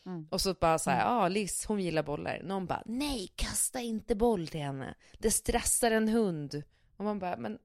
[0.07, 0.27] Mm.
[0.31, 2.41] Och så bara så här, ja ah, Liz hon gillar bollar.
[2.43, 4.95] Någon bara, nej kasta inte boll till henne.
[5.19, 6.63] Det stressar en hund.
[6.97, 7.57] Och man bara, men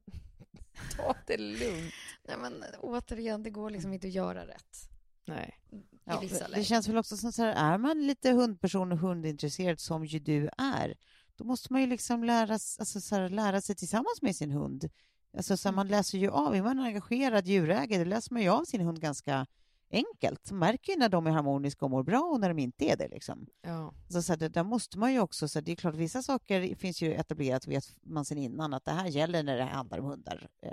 [0.96, 1.94] ta det lugnt.
[2.28, 4.88] Nej, men återigen, det går liksom inte att göra rätt.
[5.24, 5.60] Nej.
[6.04, 6.22] Ja,
[6.54, 10.18] det känns väl också som så här, är man lite hundperson och hundintresserad som ju
[10.18, 10.94] du är,
[11.36, 14.90] då måste man ju liksom lära, alltså så här, lära sig tillsammans med sin hund.
[15.36, 18.42] Alltså så här, man läser ju av, är man en engagerad djurägare, då läser man
[18.42, 19.46] ju av sin hund ganska
[19.92, 20.50] enkelt.
[20.50, 22.96] Man märker ju när de är harmoniska och mår bra och när de inte är
[22.96, 23.08] det.
[23.08, 23.46] Liksom.
[23.62, 23.94] Ja.
[24.08, 26.74] Så, så här, där måste man ju också, så här, det är klart vissa saker
[26.74, 30.06] finns ju etablerat, vet man sedan innan, att det här gäller när det handlar om
[30.06, 30.48] hundar.
[30.62, 30.72] Eh,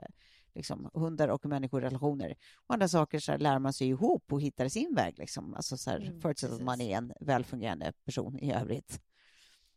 [0.53, 2.35] liksom, hundar och människorelationer.
[2.55, 5.53] Och andra saker så här, lär man sig ihop och hittar sin väg, liksom.
[5.53, 9.01] alltså, så här, Mm, förutsatt att man är en välfungerande person i övrigt.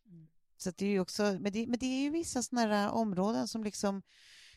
[0.06, 0.28] Mm.
[0.56, 3.48] Så det är ju också, men det, men det är ju vissa sådana här områden
[3.48, 4.02] som liksom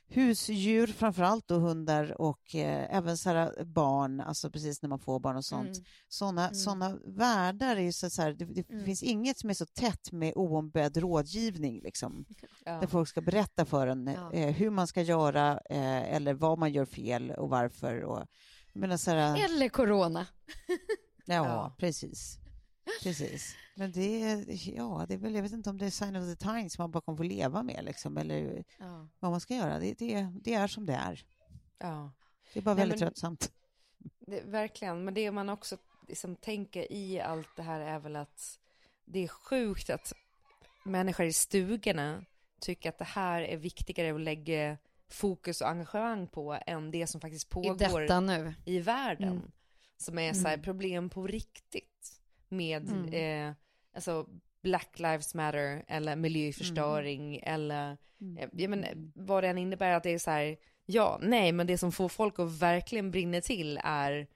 [0.07, 4.99] husdjur framför allt och hundar och eh, även så här barn, alltså precis när man
[4.99, 5.67] får barn och sånt.
[5.77, 5.83] Mm.
[6.07, 6.55] Sådana Mm.
[6.55, 8.85] såna världar är ju så, så här, det, det Mm.
[8.85, 12.25] finns inget som är så tätt med oombedd rådgivning liksom.
[12.65, 12.79] Ja.
[12.79, 14.31] Där folk ska berätta för en Ja.
[14.33, 18.01] eh, hur man ska göra eh, eller vad man gör fel och varför.
[18.03, 18.25] Och,
[18.73, 20.27] menar så här, Eller corona.
[21.25, 21.75] ja, Ja.
[21.79, 22.39] precis.
[23.03, 23.55] Precis.
[23.75, 24.19] Men det
[24.75, 26.91] ja, det är väl, jag vet inte om det är sign of the times man
[26.91, 29.07] bara kommer få leva med liksom, eller Ja.
[29.19, 29.79] vad man ska göra.
[29.79, 31.25] Det, det, det är som det är.
[31.77, 32.11] ja.
[32.53, 33.51] Det är bara Nej, väldigt men- tröttsamt.
[34.19, 35.77] Det, verkligen, men det man också
[36.07, 38.59] liksom tänker i allt det här är väl att
[39.05, 40.13] det är sjukt att
[40.83, 42.25] människor i stugorna
[42.59, 44.77] tycker att det här är viktigare att lägga
[45.09, 48.53] fokus och engagemang på än det som faktiskt I pågår nu.
[48.65, 49.29] i världen.
[49.31, 49.51] Mm.
[49.97, 50.63] Som är så här Mm.
[50.63, 53.49] problem på riktigt med Mm.
[53.49, 53.55] eh,
[53.95, 54.27] alltså
[54.61, 58.37] Black Lives Matter eller miljöförstöring eller Mm.
[58.37, 61.67] eh, jag men, vad det än innebär att det är så här, ja, nej, men
[61.67, 64.27] det som får folk att verkligen brinna till är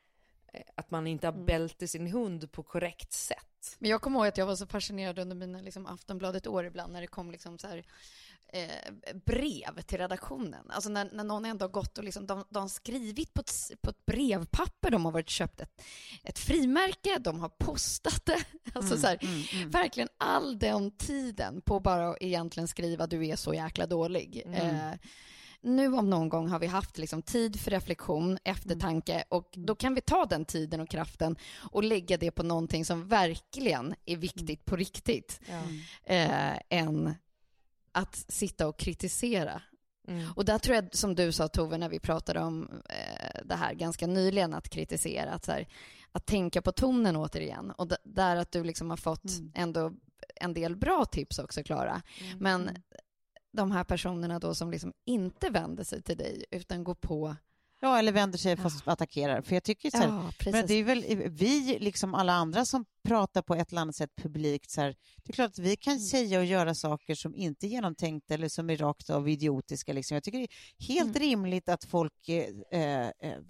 [0.53, 1.45] eh, att man inte har Mm.
[1.45, 3.75] bälte sin hund på korrekt sätt.
[3.79, 7.01] Men jag kommer ihåg att jag var så fascinerad under mina liksom, Aftonbladet-år ibland när
[7.01, 7.83] det kom liksom så här,
[8.53, 10.71] eh, brev till redaktionen.
[10.71, 13.81] Alltså när, när någon ändå har gått och liksom, de, de har skrivit på ett,
[13.81, 15.81] på ett brevpapper, de har varit köpt ett,
[16.23, 18.43] ett frimärke, de har postat det.
[18.73, 23.35] Alltså så här, mm, verkligen all den tiden på bara att egentligen skriva du är
[23.35, 24.43] så jäkla dålig.
[24.45, 24.75] Mm.
[24.75, 24.99] Eh,
[25.61, 29.95] nu om någon gång har vi haft liksom tid för reflektion, eftertanke och då kan
[29.95, 31.35] vi ta den tiden och kraften
[31.71, 35.39] och lägga det på någonting som verkligen är viktigt på riktigt
[36.03, 37.15] eh, än
[37.91, 39.61] att sitta och kritisera.
[40.07, 40.31] Mm.
[40.35, 43.73] Och där tror jag, som du sa Tove, när vi pratade om eh, det här
[43.73, 45.67] ganska nyligen, att kritisera, att, så här,
[46.11, 47.71] att tänka på tonen återigen.
[47.71, 49.51] Och d- där att du liksom har fått Mm.
[49.55, 49.91] ändå
[50.35, 52.01] en del bra tips också, Klara.
[52.39, 52.69] Men
[53.53, 57.35] de här personerna då som liksom inte vänder sig till dig, utan går på...
[57.81, 59.41] Ja, eller vänder sig fast attackerar.
[59.41, 60.51] För jag tycker så här, Ja.
[60.51, 64.11] Men det är väl vi, liksom alla andra som pratar på ett eller annat sätt
[64.15, 66.03] publikt, så här, det är klart att vi kan Mm.
[66.03, 69.93] säga och göra saker som inte är genomtänkta eller som är rakt av idiotiska.
[69.93, 70.15] Liksom.
[70.15, 71.21] Jag tycker det är helt Mm.
[71.29, 73.09] rimligt att folk eh, eh,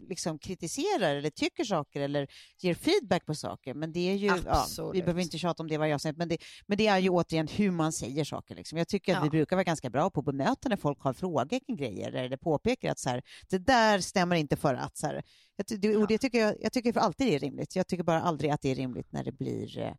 [0.10, 2.28] liksom kritiserar eller tycker saker eller
[2.60, 3.74] ger feedback på saker.
[3.74, 6.38] Men det är ju, ja, vi behöver inte tjata om det varje avsnitt, men det,
[6.68, 8.56] men det är ju återigen hur man säger saker.
[8.56, 8.78] Liksom.
[8.78, 9.24] Jag tycker att Ja.
[9.24, 12.38] vi brukar vara ganska bra på att bemöta när folk har frågor kring grejer eller
[12.38, 15.24] påpekar att så här, det där stämmer inte för att så här,
[15.68, 17.76] det, och det tycker jag, jag tycker för alltid det är rimligt.
[17.76, 19.94] Jag tycker bara aldrig att det är rimligt när det blir eh,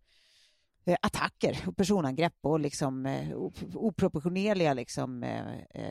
[0.84, 5.24] eh, attacker och personangrepp och liksom eh, op- oproportionerliga liksom,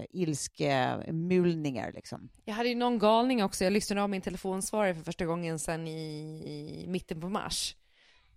[0.09, 1.91] ilskemulningar.
[1.91, 2.29] Liksom.
[2.45, 5.87] Jag hade ju någon galning också, jag lyssnade av min telefonsvarare för första gången sedan
[5.87, 7.75] i, i mitten på mars.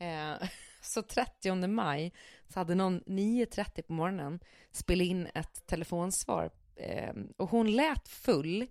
[0.02, 0.48] Eh,
[0.82, 2.12] så 30 maj
[2.48, 4.40] så hade någon 9.30 på morgonen
[4.72, 8.66] spelat in ett telefonsvar eh, och hon lät full,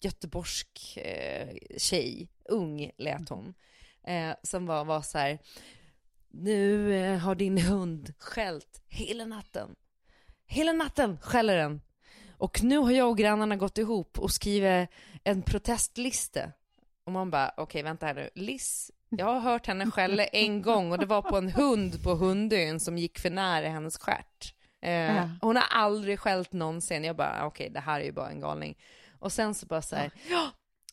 [0.00, 3.54] göteborgsk eh, tjej, ung lät hon,
[4.06, 5.38] eh, som var, var så här,
[6.30, 9.76] nu eh, har din hund skällt hela natten.
[10.46, 11.80] Hela natten skäller den.
[12.38, 14.88] Och nu har jag och grannarna gått ihop och skrivit
[15.24, 16.52] en protestlista.
[17.04, 20.92] Och man bara, okej vänta här nu, Liz, jag har hört henne skälla en gång
[20.92, 24.54] och det var på en hund på hundön som gick för nära hennes stjärt.
[24.82, 25.28] Eh.
[25.40, 27.04] Hon har aldrig skällt någonsin.
[27.04, 28.76] Jag bara, okej det här är ju bara en galning.
[29.20, 30.50] Och sen så bara så här, ja,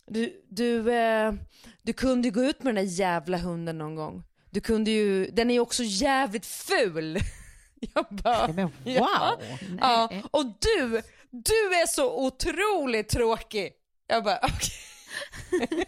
[0.07, 1.33] du, du, eh,
[1.81, 4.23] du kunde ju gå ut med den där jävla hunden någon gång.
[4.49, 7.17] Du kunde ju, den är ju också jävligt ful.
[7.93, 9.37] Jag bara, Ja, men Ja.
[9.39, 9.47] wow!
[9.79, 13.73] Ja, och du, du är så otroligt tråkig.
[14.07, 14.73] Jag bara, okej.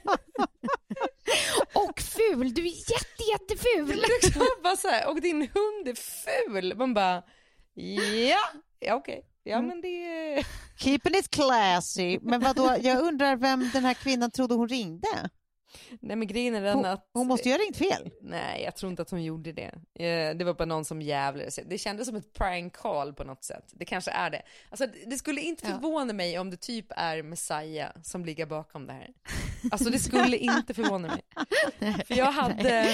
[1.74, 2.54] Och ful!
[2.54, 3.88] Du är jätte, jätteful!
[4.22, 6.76] Liksom bara så här, och din hund är ful.
[6.78, 7.24] Man bara,
[7.74, 8.40] ja,
[8.80, 9.26] ja okej.
[9.44, 10.46] Ja, men det...
[10.78, 12.20] Keeping it classy.
[12.22, 15.30] Men vadå, jag undrar vem den här kvinnan trodde hon ringde?
[16.00, 17.10] Nej, men grejen är den Hon, att...
[17.14, 18.10] hon måste ju ha ringt fel.
[18.22, 19.72] Nej, jag tror inte att hon gjorde det.
[20.06, 21.66] Eh, Det var bara någon som jävlade sig.
[21.70, 23.64] Det kändes som ett prank call på något sätt.
[23.72, 24.42] Det kanske är det.
[24.70, 25.74] Alltså, det skulle inte Ja.
[25.74, 29.08] förvåna mig om det typ är Messiah som ligger bakom det här.
[29.72, 31.22] Alltså det skulle inte förvåna mig.
[32.06, 32.86] För jag hade...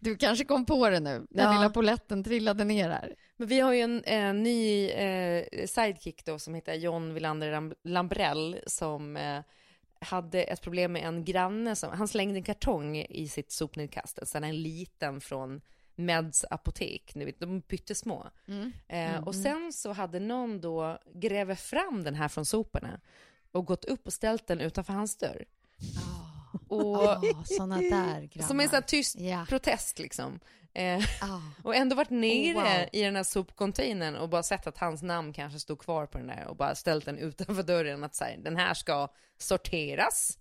[0.00, 1.52] Du kanske kom på det nu, när Ja.
[1.52, 3.14] lilla poletten trillade ner här.
[3.36, 7.74] Men vi har ju en, en ny eh, sidekick då som heter John Wilander Lam-
[7.84, 9.40] Lambrell som eh,
[10.04, 14.44] hade ett problem med en granne som, han slängde en kartong i sitt sopnedkast, en
[14.44, 15.60] här liten från
[15.96, 18.26] Meds apotek, vet, de är pyttesmå.
[18.88, 23.00] Eh, och sen så hade någon då grävt fram den här från soporna
[23.52, 25.44] och gått upp och ställt den utanför hans dörr.
[26.68, 28.42] Och, Åh, såna där grannar.
[28.48, 29.46] som en sån här tyst Ja.
[29.48, 30.40] protest liksom.
[30.74, 31.40] Eh, Ah.
[31.64, 32.88] och ändå varit nere Oh, wow.
[32.92, 36.26] i den här sopcontainern och bara sett att hans namn kanske stod kvar på den
[36.26, 39.08] där och bara ställt den utanför dörren att så här, den här ska
[39.38, 40.38] sorteras.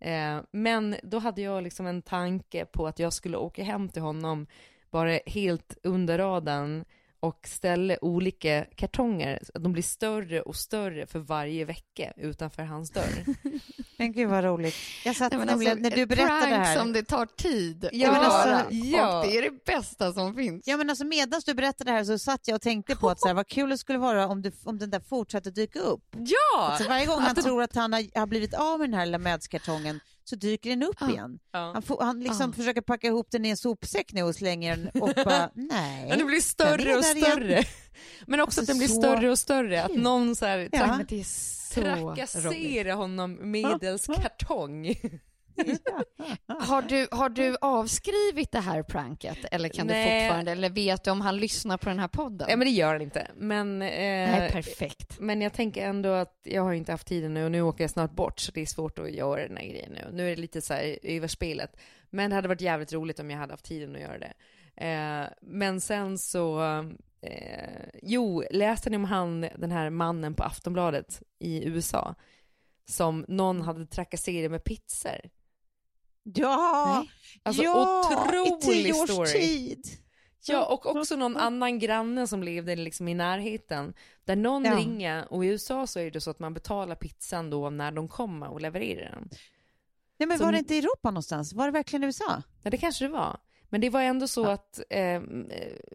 [0.00, 4.02] Eh, men då hade jag liksom en tanke på att jag skulle åka hem till
[4.02, 4.46] honom
[4.90, 6.84] bara helt under radarn
[7.20, 13.24] och ställa olika kartonger, de blir större och större för varje vecka utanför hans dörr.
[13.96, 14.74] Men gud vad roligt.
[15.04, 16.76] Jag satt Nej, men nämligen, alltså, när du berättade det här.
[16.76, 18.86] som det tar tid Ja, att men alltså, göra.
[18.98, 19.18] ja.
[19.20, 20.66] Och det är det bästa som finns.
[20.66, 23.20] Ja men alltså medan du berättade det här så satt jag och tänkte på att
[23.20, 26.04] så här, vad kul det skulle vara om, du, om den där fortsatte dyka upp.
[26.16, 26.60] Ja!
[26.60, 29.18] Alltså varje gång han tror att han har, har blivit av med den här lilla
[29.18, 31.10] Mädskartongen så dyker den upp Ja.
[31.10, 31.38] igen.
[31.52, 31.70] Ja.
[31.72, 32.56] Han, får, han liksom Ja.
[32.56, 36.08] försöker packa ihop den i en sopsäck nu och slänger den och bara nej.
[36.18, 37.30] Den blir större och där igen.
[37.32, 37.64] större.
[38.26, 39.82] Men också Alltså, att den blir större och större.
[39.84, 41.00] Att någon så här Ja.
[41.74, 44.94] trakasserar honom medelst kartong.
[46.46, 49.38] Har du, har du avskrivit det här pranket?
[49.50, 50.14] Eller kan Nej.
[50.14, 52.46] du fortfarande, eller vet du om han lyssnar på den här podden?
[52.50, 53.30] Ja men det gör han inte.
[53.36, 55.20] Men, eh, Nej, perfekt.
[55.20, 57.90] men jag tänker ändå att jag har inte haft tiden nu och nu åker jag
[57.90, 60.08] snart bort så det är svårt att göra den här grejen nu.
[60.12, 61.76] Nu är det lite så här överspelet.
[62.10, 64.32] Men det hade varit jävligt roligt om jag hade haft tiden att göra det.
[64.86, 66.62] Eh, men sen så,
[67.22, 67.64] eh,
[68.02, 72.14] jo, läste ni om han, den här mannen på Aftonbladet i USA?
[72.88, 75.20] Som någon hade trakasserat med pizzor.
[76.34, 77.04] Ja,
[77.42, 78.00] Alltså ja
[78.52, 79.32] otrolig i tio års story.
[79.32, 79.86] tid.
[80.46, 83.94] Ja, och också någon annan granne som levde liksom i närheten.
[84.24, 84.76] Där någon Ja.
[84.76, 88.08] ringer, och i USA så är det så att man betalar pizzan då när de
[88.08, 89.28] kommer och levererar den.
[90.18, 91.52] Nej, men Som- var det inte i Europa någonstans?
[91.52, 92.42] Var det verkligen USA?
[92.62, 93.40] Ja, det kanske det var.
[93.70, 95.22] Men det var ändå så att, eh, eh,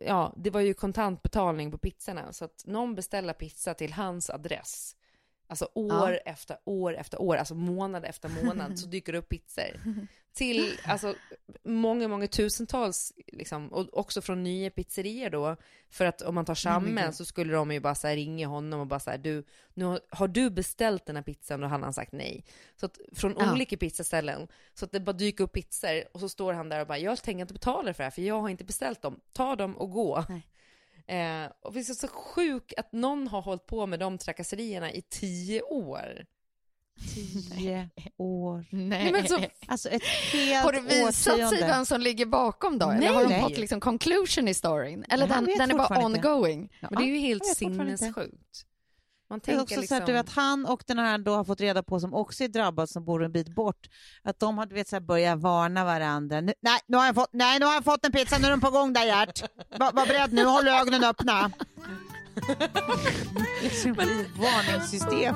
[0.01, 2.33] ja, det var ju kontantbetalning på pizzorna.
[2.33, 4.95] Så att någon beställer pizza till hans adress.
[5.47, 9.81] Alltså år efter år efter år, alltså månad efter månad så dyker det upp pizzor.
[10.33, 11.15] Till, alltså
[11.63, 15.55] många, många tusentals, liksom, och också från nya pizzerior då.
[15.89, 18.79] För att om man tar Chamme så skulle de ju bara så här ringa honom
[18.79, 21.59] och bara så här, du, nu har, har du beställt den här pizzan?
[21.59, 22.45] Då hade han sagt nej.
[22.75, 23.53] Så att från Ja.
[23.53, 26.87] olika pizzaställen, så att det bara dyker upp pizzor och så står han där och
[26.87, 29.19] bara, jag tänker inte betala för det här för jag har inte beställt dem.
[29.33, 30.25] Ta dem och gå.
[30.29, 30.47] Nej.
[31.07, 35.01] Eh, och det är så sjukt att någon har hållit på med de trakasserierna i
[35.01, 36.25] tio år.
[37.13, 38.65] Tio år.
[38.71, 39.03] Nej.
[39.03, 41.57] Nej, men så, Alltså ett helt Har du visat årtionde.
[41.57, 42.89] sidan som ligger bakom då?
[42.89, 43.41] Eller har de Nej.
[43.41, 45.05] fått liksom conclusion i storyn?
[45.09, 46.69] Eller den, den är bara ongoing?
[46.81, 48.63] men det är ju helt sinnessjukt.
[49.29, 50.13] Man Det är tänker också så att, du liksom...
[50.13, 53.05] vet, han och den här då har fått reda på som också är drabbad som
[53.05, 53.87] bor en bit bort
[54.23, 56.41] att de har du vet, så här, börjat varna varandra.
[56.41, 58.49] Nu, nej, nu har jag fått, nej, nu har jag fått en pizza, nu är
[58.49, 59.43] den på gång där Gert.
[59.79, 61.51] Var, var beredd nu, håll ögonen öppna.
[63.63, 65.35] liksom ett varningssystem.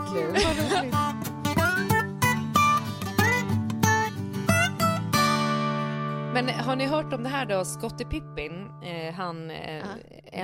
[6.38, 9.86] Men har ni hört om det här då, Scottie Pippen, eh, han eh,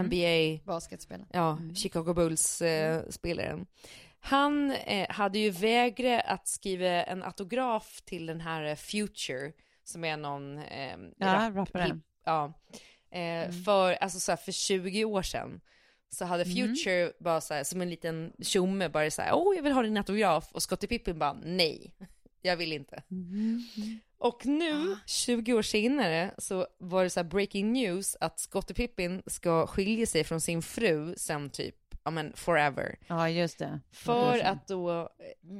[0.03, 1.27] NBA, Basketspelare.
[1.33, 3.65] ja, Chicago Bulls-spelaren.
[4.19, 9.51] Han eh, hade ju vägrat att skriva en autograf till den här eh, Future,
[9.83, 12.03] som är någon eh, Ja, rap- rapparen.
[12.25, 12.53] ja,
[13.11, 15.61] eh, för, alltså så här, för 20 år sedan.
[16.09, 19.63] Så hade Future bara så här, som en liten tjomme bara så här, åh jag
[19.63, 20.49] vill ha din autograf.
[20.51, 21.93] Och Scottie Pippen bara, nej,
[22.41, 23.03] jag vill inte.
[24.23, 29.23] Och nu, 20 år senare, så var det så här breaking news att Scottie Pippen
[29.25, 32.95] ska skilja sig från sin fru sen typ, ja men forever.
[33.07, 33.79] Ja, just det.
[33.91, 35.09] För att då,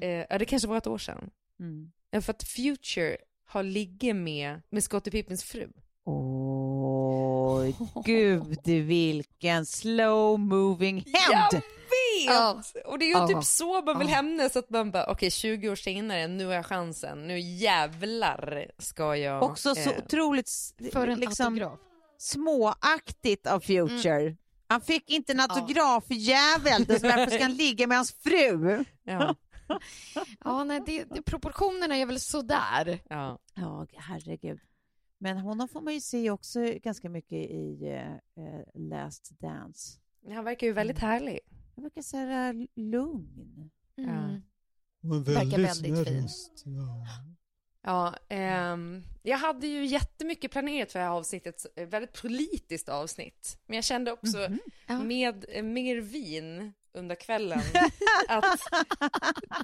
[0.02, 1.30] eh, ja det kanske var ett år sedan.
[1.60, 1.92] Mm.
[2.22, 5.70] För att Future har ligger med, med Scottie Pippens fru.
[6.06, 11.64] Oj, gud vilken slow moving hämnd!
[12.28, 12.72] Vet!
[12.76, 12.82] Ja.
[12.86, 13.28] Och det är ju Ja.
[13.28, 14.16] typ så man vill Ja.
[14.16, 19.16] hämnas, att man bara, okej 20 år senare, nu har jag chansen, nu jävlar ska
[19.16, 19.44] jag...
[19.44, 21.80] Också så eh, otroligt s- För en liksom, autograf.
[22.18, 24.36] småaktigt av Future.
[24.68, 28.84] Han fick inte en autografjävel, så därför ska han ligga med hans fru.
[29.04, 29.36] Ja.
[30.44, 33.00] Ja, nej, det, det, proportionerna är väl sådär.
[33.10, 33.40] ja.
[33.56, 34.60] Ja, herregud.
[35.20, 38.12] Men honom får man ju se också ganska mycket i eh,
[38.46, 40.00] eh, Last Dance.
[40.36, 41.40] Han verkar ju väldigt härlig.
[41.76, 43.70] Han verkar så här eh, lugn.
[43.98, 44.42] Mm.
[45.04, 46.30] Och Verkar väldigt fin.
[47.86, 53.60] Ja, ehm, jag hade ju jättemycket planerat för det här avsnittet, ett väldigt politiskt avsnitt.
[53.66, 54.50] Men jag kände också
[54.88, 55.00] Ja.
[55.00, 57.62] med eh, mer vin under kvällen
[58.28, 58.60] att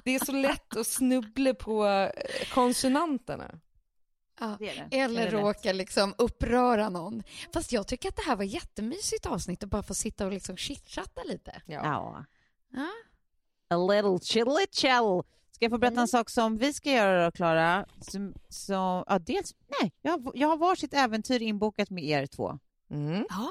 [0.04, 2.10] det är så lätt att snubbla på eh,
[2.54, 3.60] konsonanterna.
[4.40, 4.56] Ja.
[4.58, 4.96] Det är det.
[4.98, 7.22] Eller råka liksom uppröra någon.
[7.52, 10.56] Fast jag tycker att det här var jättemysigt avsnitt att bara få sitta och liksom
[10.56, 11.62] chitchatta lite.
[11.66, 11.74] Ja.
[11.84, 12.24] Ja.
[12.72, 12.88] Ja.
[13.68, 15.22] A little chilly chill.
[15.52, 16.02] Ska jag få berätta Mm.
[16.02, 17.86] en sak som vi ska göra då, Klara?
[18.00, 22.58] Som, som, ja, dels, nej, jag, har- jag har varsitt äventyr inbokat med er två.
[22.90, 23.26] Mm.
[23.28, 23.50] ja.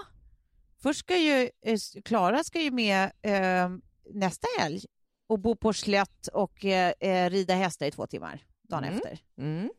[0.82, 3.70] Först ska ju, eh, Klara ska ju med eh,
[4.14, 4.82] nästa helg
[5.28, 8.96] och bo på slätt och eh, eh, rida hästar i två timmar dagen Mm.
[8.96, 9.20] efter.
[9.38, 9.70] Mm.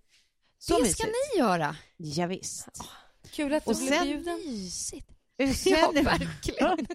[0.63, 0.99] Så det mysigt.
[0.99, 1.77] ska ni göra.
[1.97, 2.69] Ja, visst.
[3.31, 4.39] Kul att du Och blev sen- bjuden.
[4.47, 5.07] Mysigt.
[5.57, 6.87] Sen, Ja, verkligen.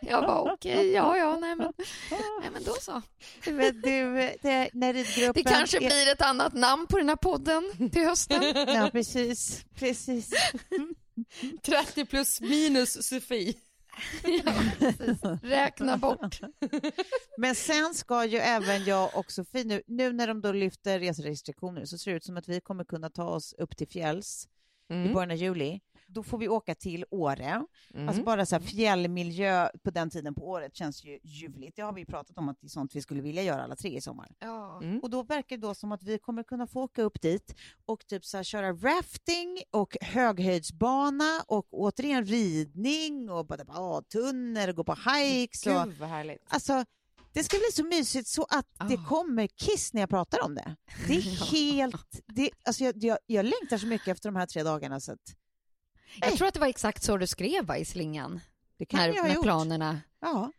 [0.00, 1.72] Jag bara okej, ja, ja, nej men,
[2.10, 3.02] nej men då så.
[3.44, 5.32] men du, det, när.
[5.32, 8.42] Det kanske är- blir ett annat namn på den här podden till hösten.
[8.74, 9.64] Ja, precis.
[9.74, 10.30] precis.
[11.62, 13.54] 30 plus minus Sofie.
[14.44, 15.18] Ja, precis.
[15.42, 16.40] Räkna bort.
[17.38, 21.84] Men sen ska ju även jag och Sofie, nu, nu när de då lyfter reserestriktioner
[21.84, 24.48] så ser det ut som att vi kommer kunna ta oss upp till fjälls
[24.90, 25.12] i Mm.
[25.12, 25.80] början av juli.
[26.08, 27.64] Då får vi åka till Åre.
[27.94, 28.08] Mm.
[28.08, 31.76] Alltså bara så här fjällmiljö på den tiden på året känns ju ljuvligt.
[31.76, 33.76] Det har vi ju pratat om att det är sånt vi skulle vilja göra alla
[33.76, 34.32] tre i sommar.
[34.38, 34.80] Ja.
[34.82, 34.98] Mm.
[35.00, 37.54] Och då verkar det då som att vi kommer kunna få åka upp dit
[37.86, 44.70] och typ så här köra rafting och höghöjdsbana och återigen ridning och bara, bara tunnel
[44.70, 45.66] och gå på hikes.
[45.66, 46.42] Och, Gud vad härligt.
[46.48, 46.84] Alltså,
[47.32, 49.08] det ska bli så mysigt så att det Ah.
[49.08, 50.76] kommer kiss när jag pratar om det.
[51.08, 52.20] Det är helt...
[52.26, 55.34] Det, alltså jag, jag, jag längtar så mycket efter de här tre dagarna så att
[56.20, 58.40] Jag tror att det var exakt så du skrev va, i slingan.
[58.76, 59.42] det kan När, jag ha med gjort.
[59.44, 60.52] planerna, Ja,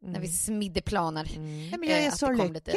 [0.00, 1.32] när vi smidde planer.
[1.36, 1.70] Mm.
[1.70, 2.74] Nej, men jag Eh, är att så lycklig.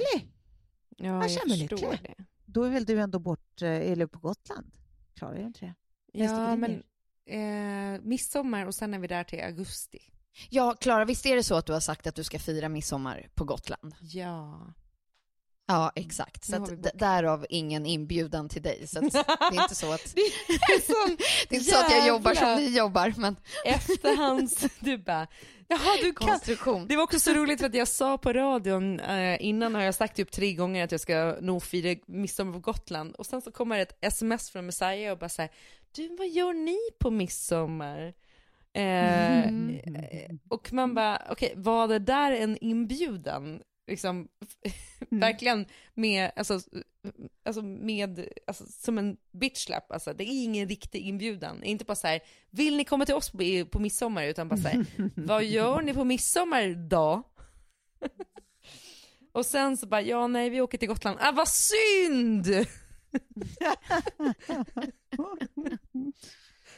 [0.97, 1.89] Ja, Jag jag, känner mig lycklig.
[2.17, 2.25] det.
[2.45, 4.71] Då är väl du ändå bort, eh, eller på Gotland?
[5.15, 5.73] Klarar jag inte det?
[6.13, 6.83] Ja, men
[7.25, 9.99] eh, midsommar och sen är vi där till augusti.
[10.49, 13.27] Ja, Klara, visst är det så att du har sagt att du ska fira midsommar
[13.35, 13.95] på Gotland?
[14.01, 14.61] Ja.
[15.69, 16.45] Ja, exakt.
[16.45, 18.87] Så att därav ingen inbjudan till dig.
[18.87, 21.17] Så det är inte så att, Det är
[21.49, 24.65] det är inte så att jag jobbar som ni jobbar, men efterhands...
[24.79, 25.27] Du bara,
[25.67, 26.87] jaha du kan...
[26.87, 29.95] Det var också så roligt för att jag sa på radion eh, innan har jag
[29.95, 33.51] sagt typ tre gånger att jag ska nog fira midsommar på Gotland och sen så
[33.51, 35.51] kommer ett sms från Messiah och bara säger
[35.91, 38.13] du vad gör ni på midsommar?
[38.73, 43.61] Eh, eh, och man bara, okej, var det där en inbjudan?
[43.87, 44.27] Liksom,
[45.09, 46.59] verkligen med, alltså,
[47.45, 51.63] alltså med, alltså, som en bitchlap, alltså det är ingen riktig inbjudan.
[51.63, 52.19] Inte bara så här,
[52.49, 54.23] vill ni komma till oss på, på midsommar?
[54.23, 54.85] Utan bara så här,
[55.15, 57.23] vad gör ni på midsommar då?
[59.31, 62.47] Och sen så bara, ja nej vi åker till Gotland, ah vad synd!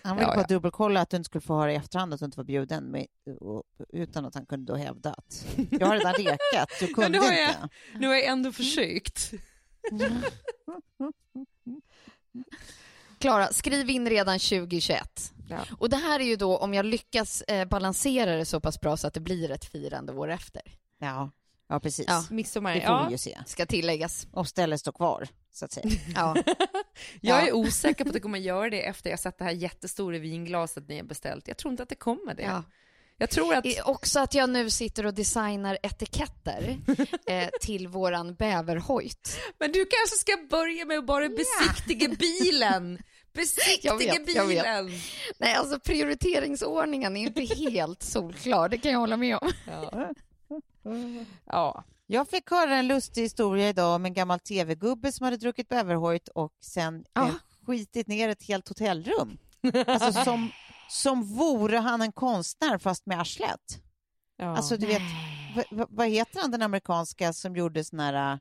[0.04, 0.48] Han ville Ja, bara ja.
[0.48, 3.06] dubbelkolla att du inte skulle få höra i efterhand att du inte var bjuden, med,
[3.40, 7.20] och, utan att han kunde då hävda att jag har redan rekat, du kunde nu
[7.20, 7.70] har jag- inte.
[7.96, 9.32] Nu har jag ändå försökt.
[13.20, 15.34] Klara, skriv in redan 2021.
[15.50, 15.58] Ja.
[15.78, 18.98] Och det här är ju då om jag lyckas eh, balansera det så pass bra
[18.98, 20.62] så att det blir ett firande år efter.
[21.00, 21.32] Ja,
[21.70, 22.06] ja precis.
[22.08, 22.24] Ja.
[22.30, 23.06] Midsommar, Det får ja.
[23.06, 23.38] vi ju se.
[23.46, 24.28] Ska tilläggas.
[24.32, 25.90] Om stället står kvar, så att säga.
[26.16, 26.36] Ja.
[27.22, 30.18] Jag är osäker på att det kommer göra det efter jag sett det här jättestora
[30.18, 31.48] vinglaset ni har beställt.
[31.48, 32.44] Jag tror inte att det kommer det.
[32.44, 32.64] Ja.
[33.18, 33.66] Jag tror att...
[33.86, 36.78] Också att jag nu sitter och designar etiketter
[37.28, 39.40] eh, till våran bäverhojt.
[39.60, 43.00] Men du kanske ska börja med att bara besiktiga bilen.
[43.34, 44.26] Besiktiga vet.
[44.26, 44.92] bilen.
[45.38, 49.52] Nej, alltså prioriteringsordningen är inte helt solklar, det kan jag hålla med om.
[49.68, 50.12] Ja.
[51.46, 51.84] Ja.
[52.12, 56.28] Jag fick höra en lustig historia idag om en gammal tv-gubbe som hade druckit bäverhojt
[56.28, 57.28] och sen Ja.
[57.28, 57.34] eh,
[57.66, 59.38] skitit ner ett helt hotellrum.
[59.88, 60.52] Alltså som,
[60.90, 63.82] som vore han en konstnär fast med arslet.
[64.38, 64.58] ja.
[64.58, 65.02] Alltså du vet,
[65.90, 68.38] vad heter han den amerikanska som gjorde såna här äh,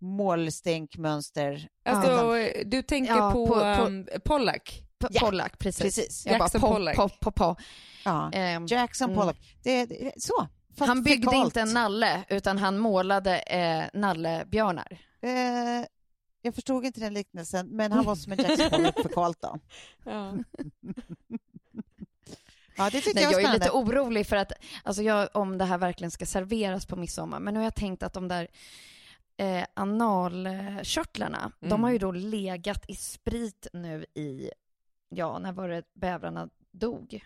[0.00, 1.68] målstänkmönster?
[1.84, 4.82] alltså, du tänker Ja, på, på- på- um, Pollack?
[5.10, 5.82] Ja, Pollack, precis.
[5.96, 6.24] precis.
[6.24, 6.96] Bara, Jackson po, Pollock.
[6.96, 7.56] po, po, po.
[8.04, 8.30] Ja.
[8.32, 9.20] Ehm, Jackson mm.
[9.20, 9.36] Pollock.
[9.62, 10.48] Det, det, så.
[10.78, 11.44] Fast han byggde fekalt.
[11.44, 14.98] inte en nalle, utan han målade eh, nallebjörnar.
[15.20, 15.86] Eh,
[16.42, 19.58] jag förstod inte den liknelsen, men han var som en Jackson Pollock fekalt då.
[20.04, 20.34] Ja.
[22.76, 24.52] Ja, det tyckte Nej, jag jag är lite orolig för att,
[24.82, 27.40] alltså jag, om det här verkligen ska serveras på midsommar.
[27.40, 28.48] Men nu har jag tänkt att de där
[29.36, 31.82] eh, analkörtlarna, de Mm.
[31.82, 34.50] har ju då legat i sprit nu i,
[35.08, 37.24] ja, när var det bävrarna dog?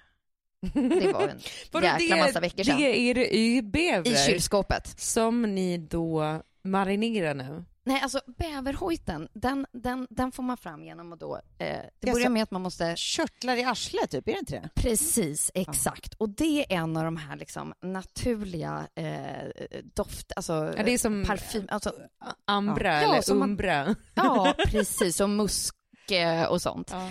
[0.74, 2.76] Det var en jäkla massa veckor sedan.
[2.80, 5.00] Det är i bäver I kylskåpet.
[5.00, 7.64] som ni då marinerar nu?
[7.84, 11.40] Nej, alltså bäverhojten, den, den, den får man fram genom att då...
[11.58, 12.94] Eh, det börjar så- med att man måste...
[12.96, 14.68] Körtlar i arslet, typ, är det inte det?
[14.74, 16.14] Precis, exakt.
[16.14, 19.48] Och det är en av de här liksom naturliga eh,
[19.94, 20.32] doft...
[20.36, 21.66] Alltså, Ja, det är som parfym...
[21.68, 21.92] Alltså,
[22.46, 23.94] Ambra Ja, eller som man- Umbra.
[24.14, 25.20] ja, precis.
[25.20, 25.74] Och musk
[26.48, 26.90] och sånt.
[26.90, 27.10] Ja.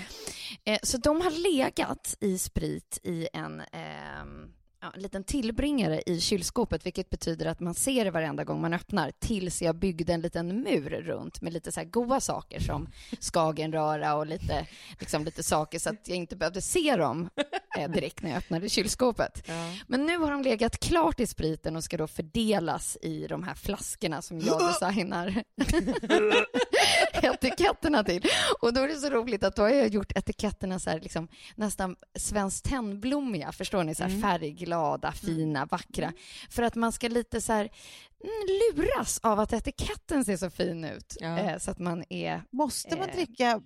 [0.64, 6.22] Eh, så de har legat i sprit i en ehm, ja, en liten tillbringare i
[6.22, 10.22] kylskåpet, vilket betyder att man ser det varenda gång man öppnar, tills jag byggde en
[10.22, 12.89] liten mur runt med lite så här goda saker som
[13.20, 14.68] skagenröra och lite,
[14.99, 17.30] liksom lite saker så att jag inte behövde se dem
[17.78, 19.47] eh, direkt när jag öppnade kylskåpet.
[19.88, 23.56] Men nu har de legat klart i spriten och ska då fördelas i de här
[23.56, 25.43] flaskorna som jag designar
[27.34, 28.26] etiketterna till.
[28.61, 31.28] Och då är det så roligt att då har jag gjort etiketterna så här, liksom,
[31.55, 33.95] nästan Svenskt Tennblommiga, förstår ni?
[33.95, 36.13] Så här, Färgglada, fina, vackra.
[36.49, 37.69] För att man ska lite så här
[38.24, 41.17] mm, luras av att etiketten ser så fin ut.
[41.19, 41.38] Ja.
[41.39, 42.41] Eh, så att man är...
[42.51, 43.15] Måste man Eh.
[43.15, 43.61] dricka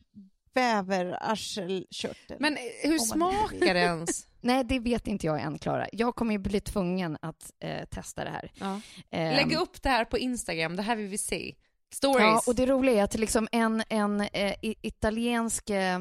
[0.53, 2.37] bäverarselkörtel?
[2.39, 4.27] Men hur man inte smakar det ens?
[4.41, 5.87] Nej, det vet inte jag än, Klara.
[5.91, 8.51] Jag kommer ju bli tvungen att eh, testa det här.
[8.55, 8.81] Ja.
[9.11, 11.55] Ehm, Lägg upp det här på Instagram, det här vill vi se.
[11.95, 12.21] Stories.
[12.21, 15.99] Ja, och det roliga är att liksom en, en eh, italiensk, eh,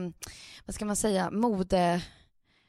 [0.64, 2.02] vad ska man säga, mode...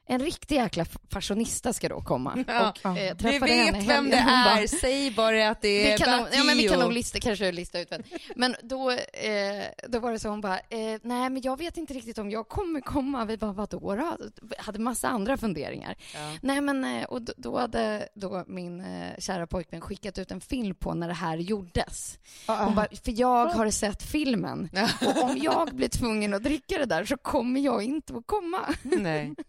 [0.08, 2.44] En riktig jäkla fashionista ska då komma.
[2.48, 2.74] Ja.
[2.84, 4.18] Och, eh, vi träffade henne vet i vem det.
[4.18, 6.72] Hon bara, är, säg bara att det Vi är kan, nog, ja, men vi kan
[6.72, 6.84] Battio.
[6.84, 8.04] nog lista, kanske lista ut vem.
[8.36, 11.94] Men då, eh, då var det så hon bara, eh, nej men jag vet inte
[11.94, 13.26] riktigt om jag kommer komma.
[13.26, 14.18] Vi bara, vadå då?
[14.42, 15.96] Vi hade massa andra funderingar.
[16.14, 16.38] Ja.
[16.42, 20.76] Nej men, eh, och då, hade då min eh, kära pojkvän skickat ut en film
[20.76, 22.20] på när det här gjordes.
[22.48, 24.70] Hon bara, för jag har sett filmen
[25.06, 28.60] och om jag blir tvungen att dricka det där så kommer jag inte att komma.
[28.84, 29.34] Nej.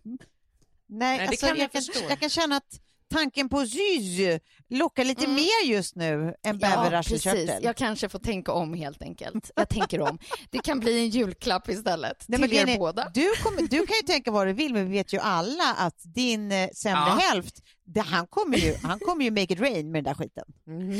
[0.89, 2.81] Nej, det alltså, kan jag jag, kan, jag kan känna att
[3.11, 5.35] tanken på zyz lockar lite Mm.
[5.37, 7.65] mer just nu än bäverarselkörtel.
[7.65, 9.51] Jag kanske får tänka om helt enkelt.
[9.57, 10.19] Jag tänker om.
[10.51, 13.11] Det kan bli en julklapp istället Nej, men till er är, båda.
[13.15, 16.01] Du, kommer, du kan ju tänka vad du vill, men vi vet ju alla att
[16.15, 17.19] din eh, sämre Ja.
[17.31, 20.45] hälft, det, han, kommer ju, han kommer ju make it rain med den där skiten.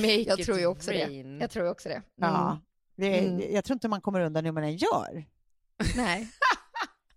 [0.01, 1.39] Make Jag it tror ju också rain.
[1.39, 1.41] det.
[1.45, 1.95] Jag tror ju också det.
[1.95, 2.05] Mm.
[2.19, 2.61] Ja.
[2.99, 3.55] Det, Mm.
[3.55, 5.25] Jag tror inte man kommer undan hur man än gör.
[5.97, 6.29] Nej.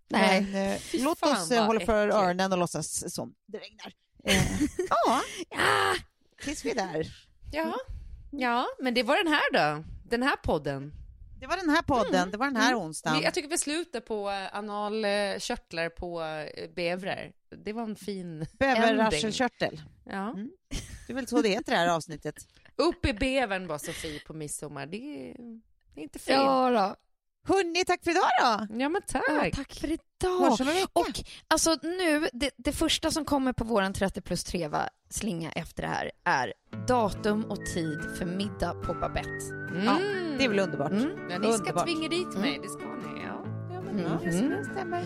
[0.09, 0.41] Nej.
[0.41, 2.17] Men, eh, låt oss eh, hålla för äckligt.
[2.23, 3.93] öronen och låtsas som det regnar.
[4.23, 4.51] Eh,
[4.89, 5.95] ja, Ja.
[6.43, 7.07] tills vi är där.
[7.51, 7.75] Ja.
[8.31, 9.83] ja, men det var den här då.
[10.09, 10.93] Den här podden.
[11.39, 13.17] Det var den här podden, det var den här onsdagen.
[13.17, 17.31] Vi- Jag tycker vi slutar på eh, analkörtlar på eh, bevrar.
[17.65, 19.81] Det var en fin Bäverarselkörtel.
[20.05, 20.29] Ja.
[20.31, 20.51] Mm.
[21.07, 22.35] Det är väl så det heter det här avsnittet.
[22.75, 24.85] Upp i bevern var Sofie på midsommar.
[24.85, 25.35] Det är,
[25.93, 26.35] det är inte fel.
[26.35, 26.95] Ja, då.
[27.47, 28.75] Hörni, tack för idag då!
[28.79, 29.23] Ja, men tack.
[29.27, 30.57] Ja, tack för idag.
[30.93, 34.69] Och alltså nu, det, det första som kommer på våran 30 plus 3
[35.09, 36.53] slinga efter det här är
[36.87, 39.29] datum och tid för middag på Babette.
[39.71, 39.85] Mm.
[39.85, 39.97] Ja,
[40.37, 40.91] det är väl underbart.
[40.91, 41.09] Mm.
[41.29, 41.85] Ja, ni ska Underbart.
[41.85, 43.21] tvinga dit mig, det ska ni.
[43.27, 44.03] Ja, ja men Mhm.
[44.25, 45.01] ja, stämmer, stämmer.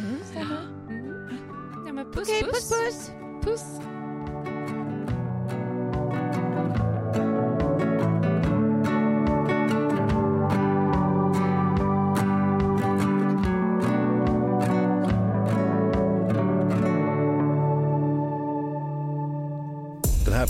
[0.90, 1.38] Mm.
[1.88, 2.70] Ja, men puss, Okej, puss.
[2.70, 3.10] puss,
[3.42, 3.62] puss.
[3.62, 3.64] puss.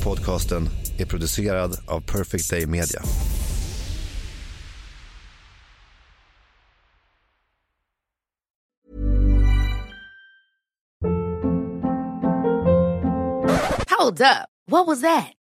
[0.03, 3.01] Podcasten är producerad av Perfect Day Media.
[13.99, 14.49] Hold up.
[14.65, 15.42] What was that?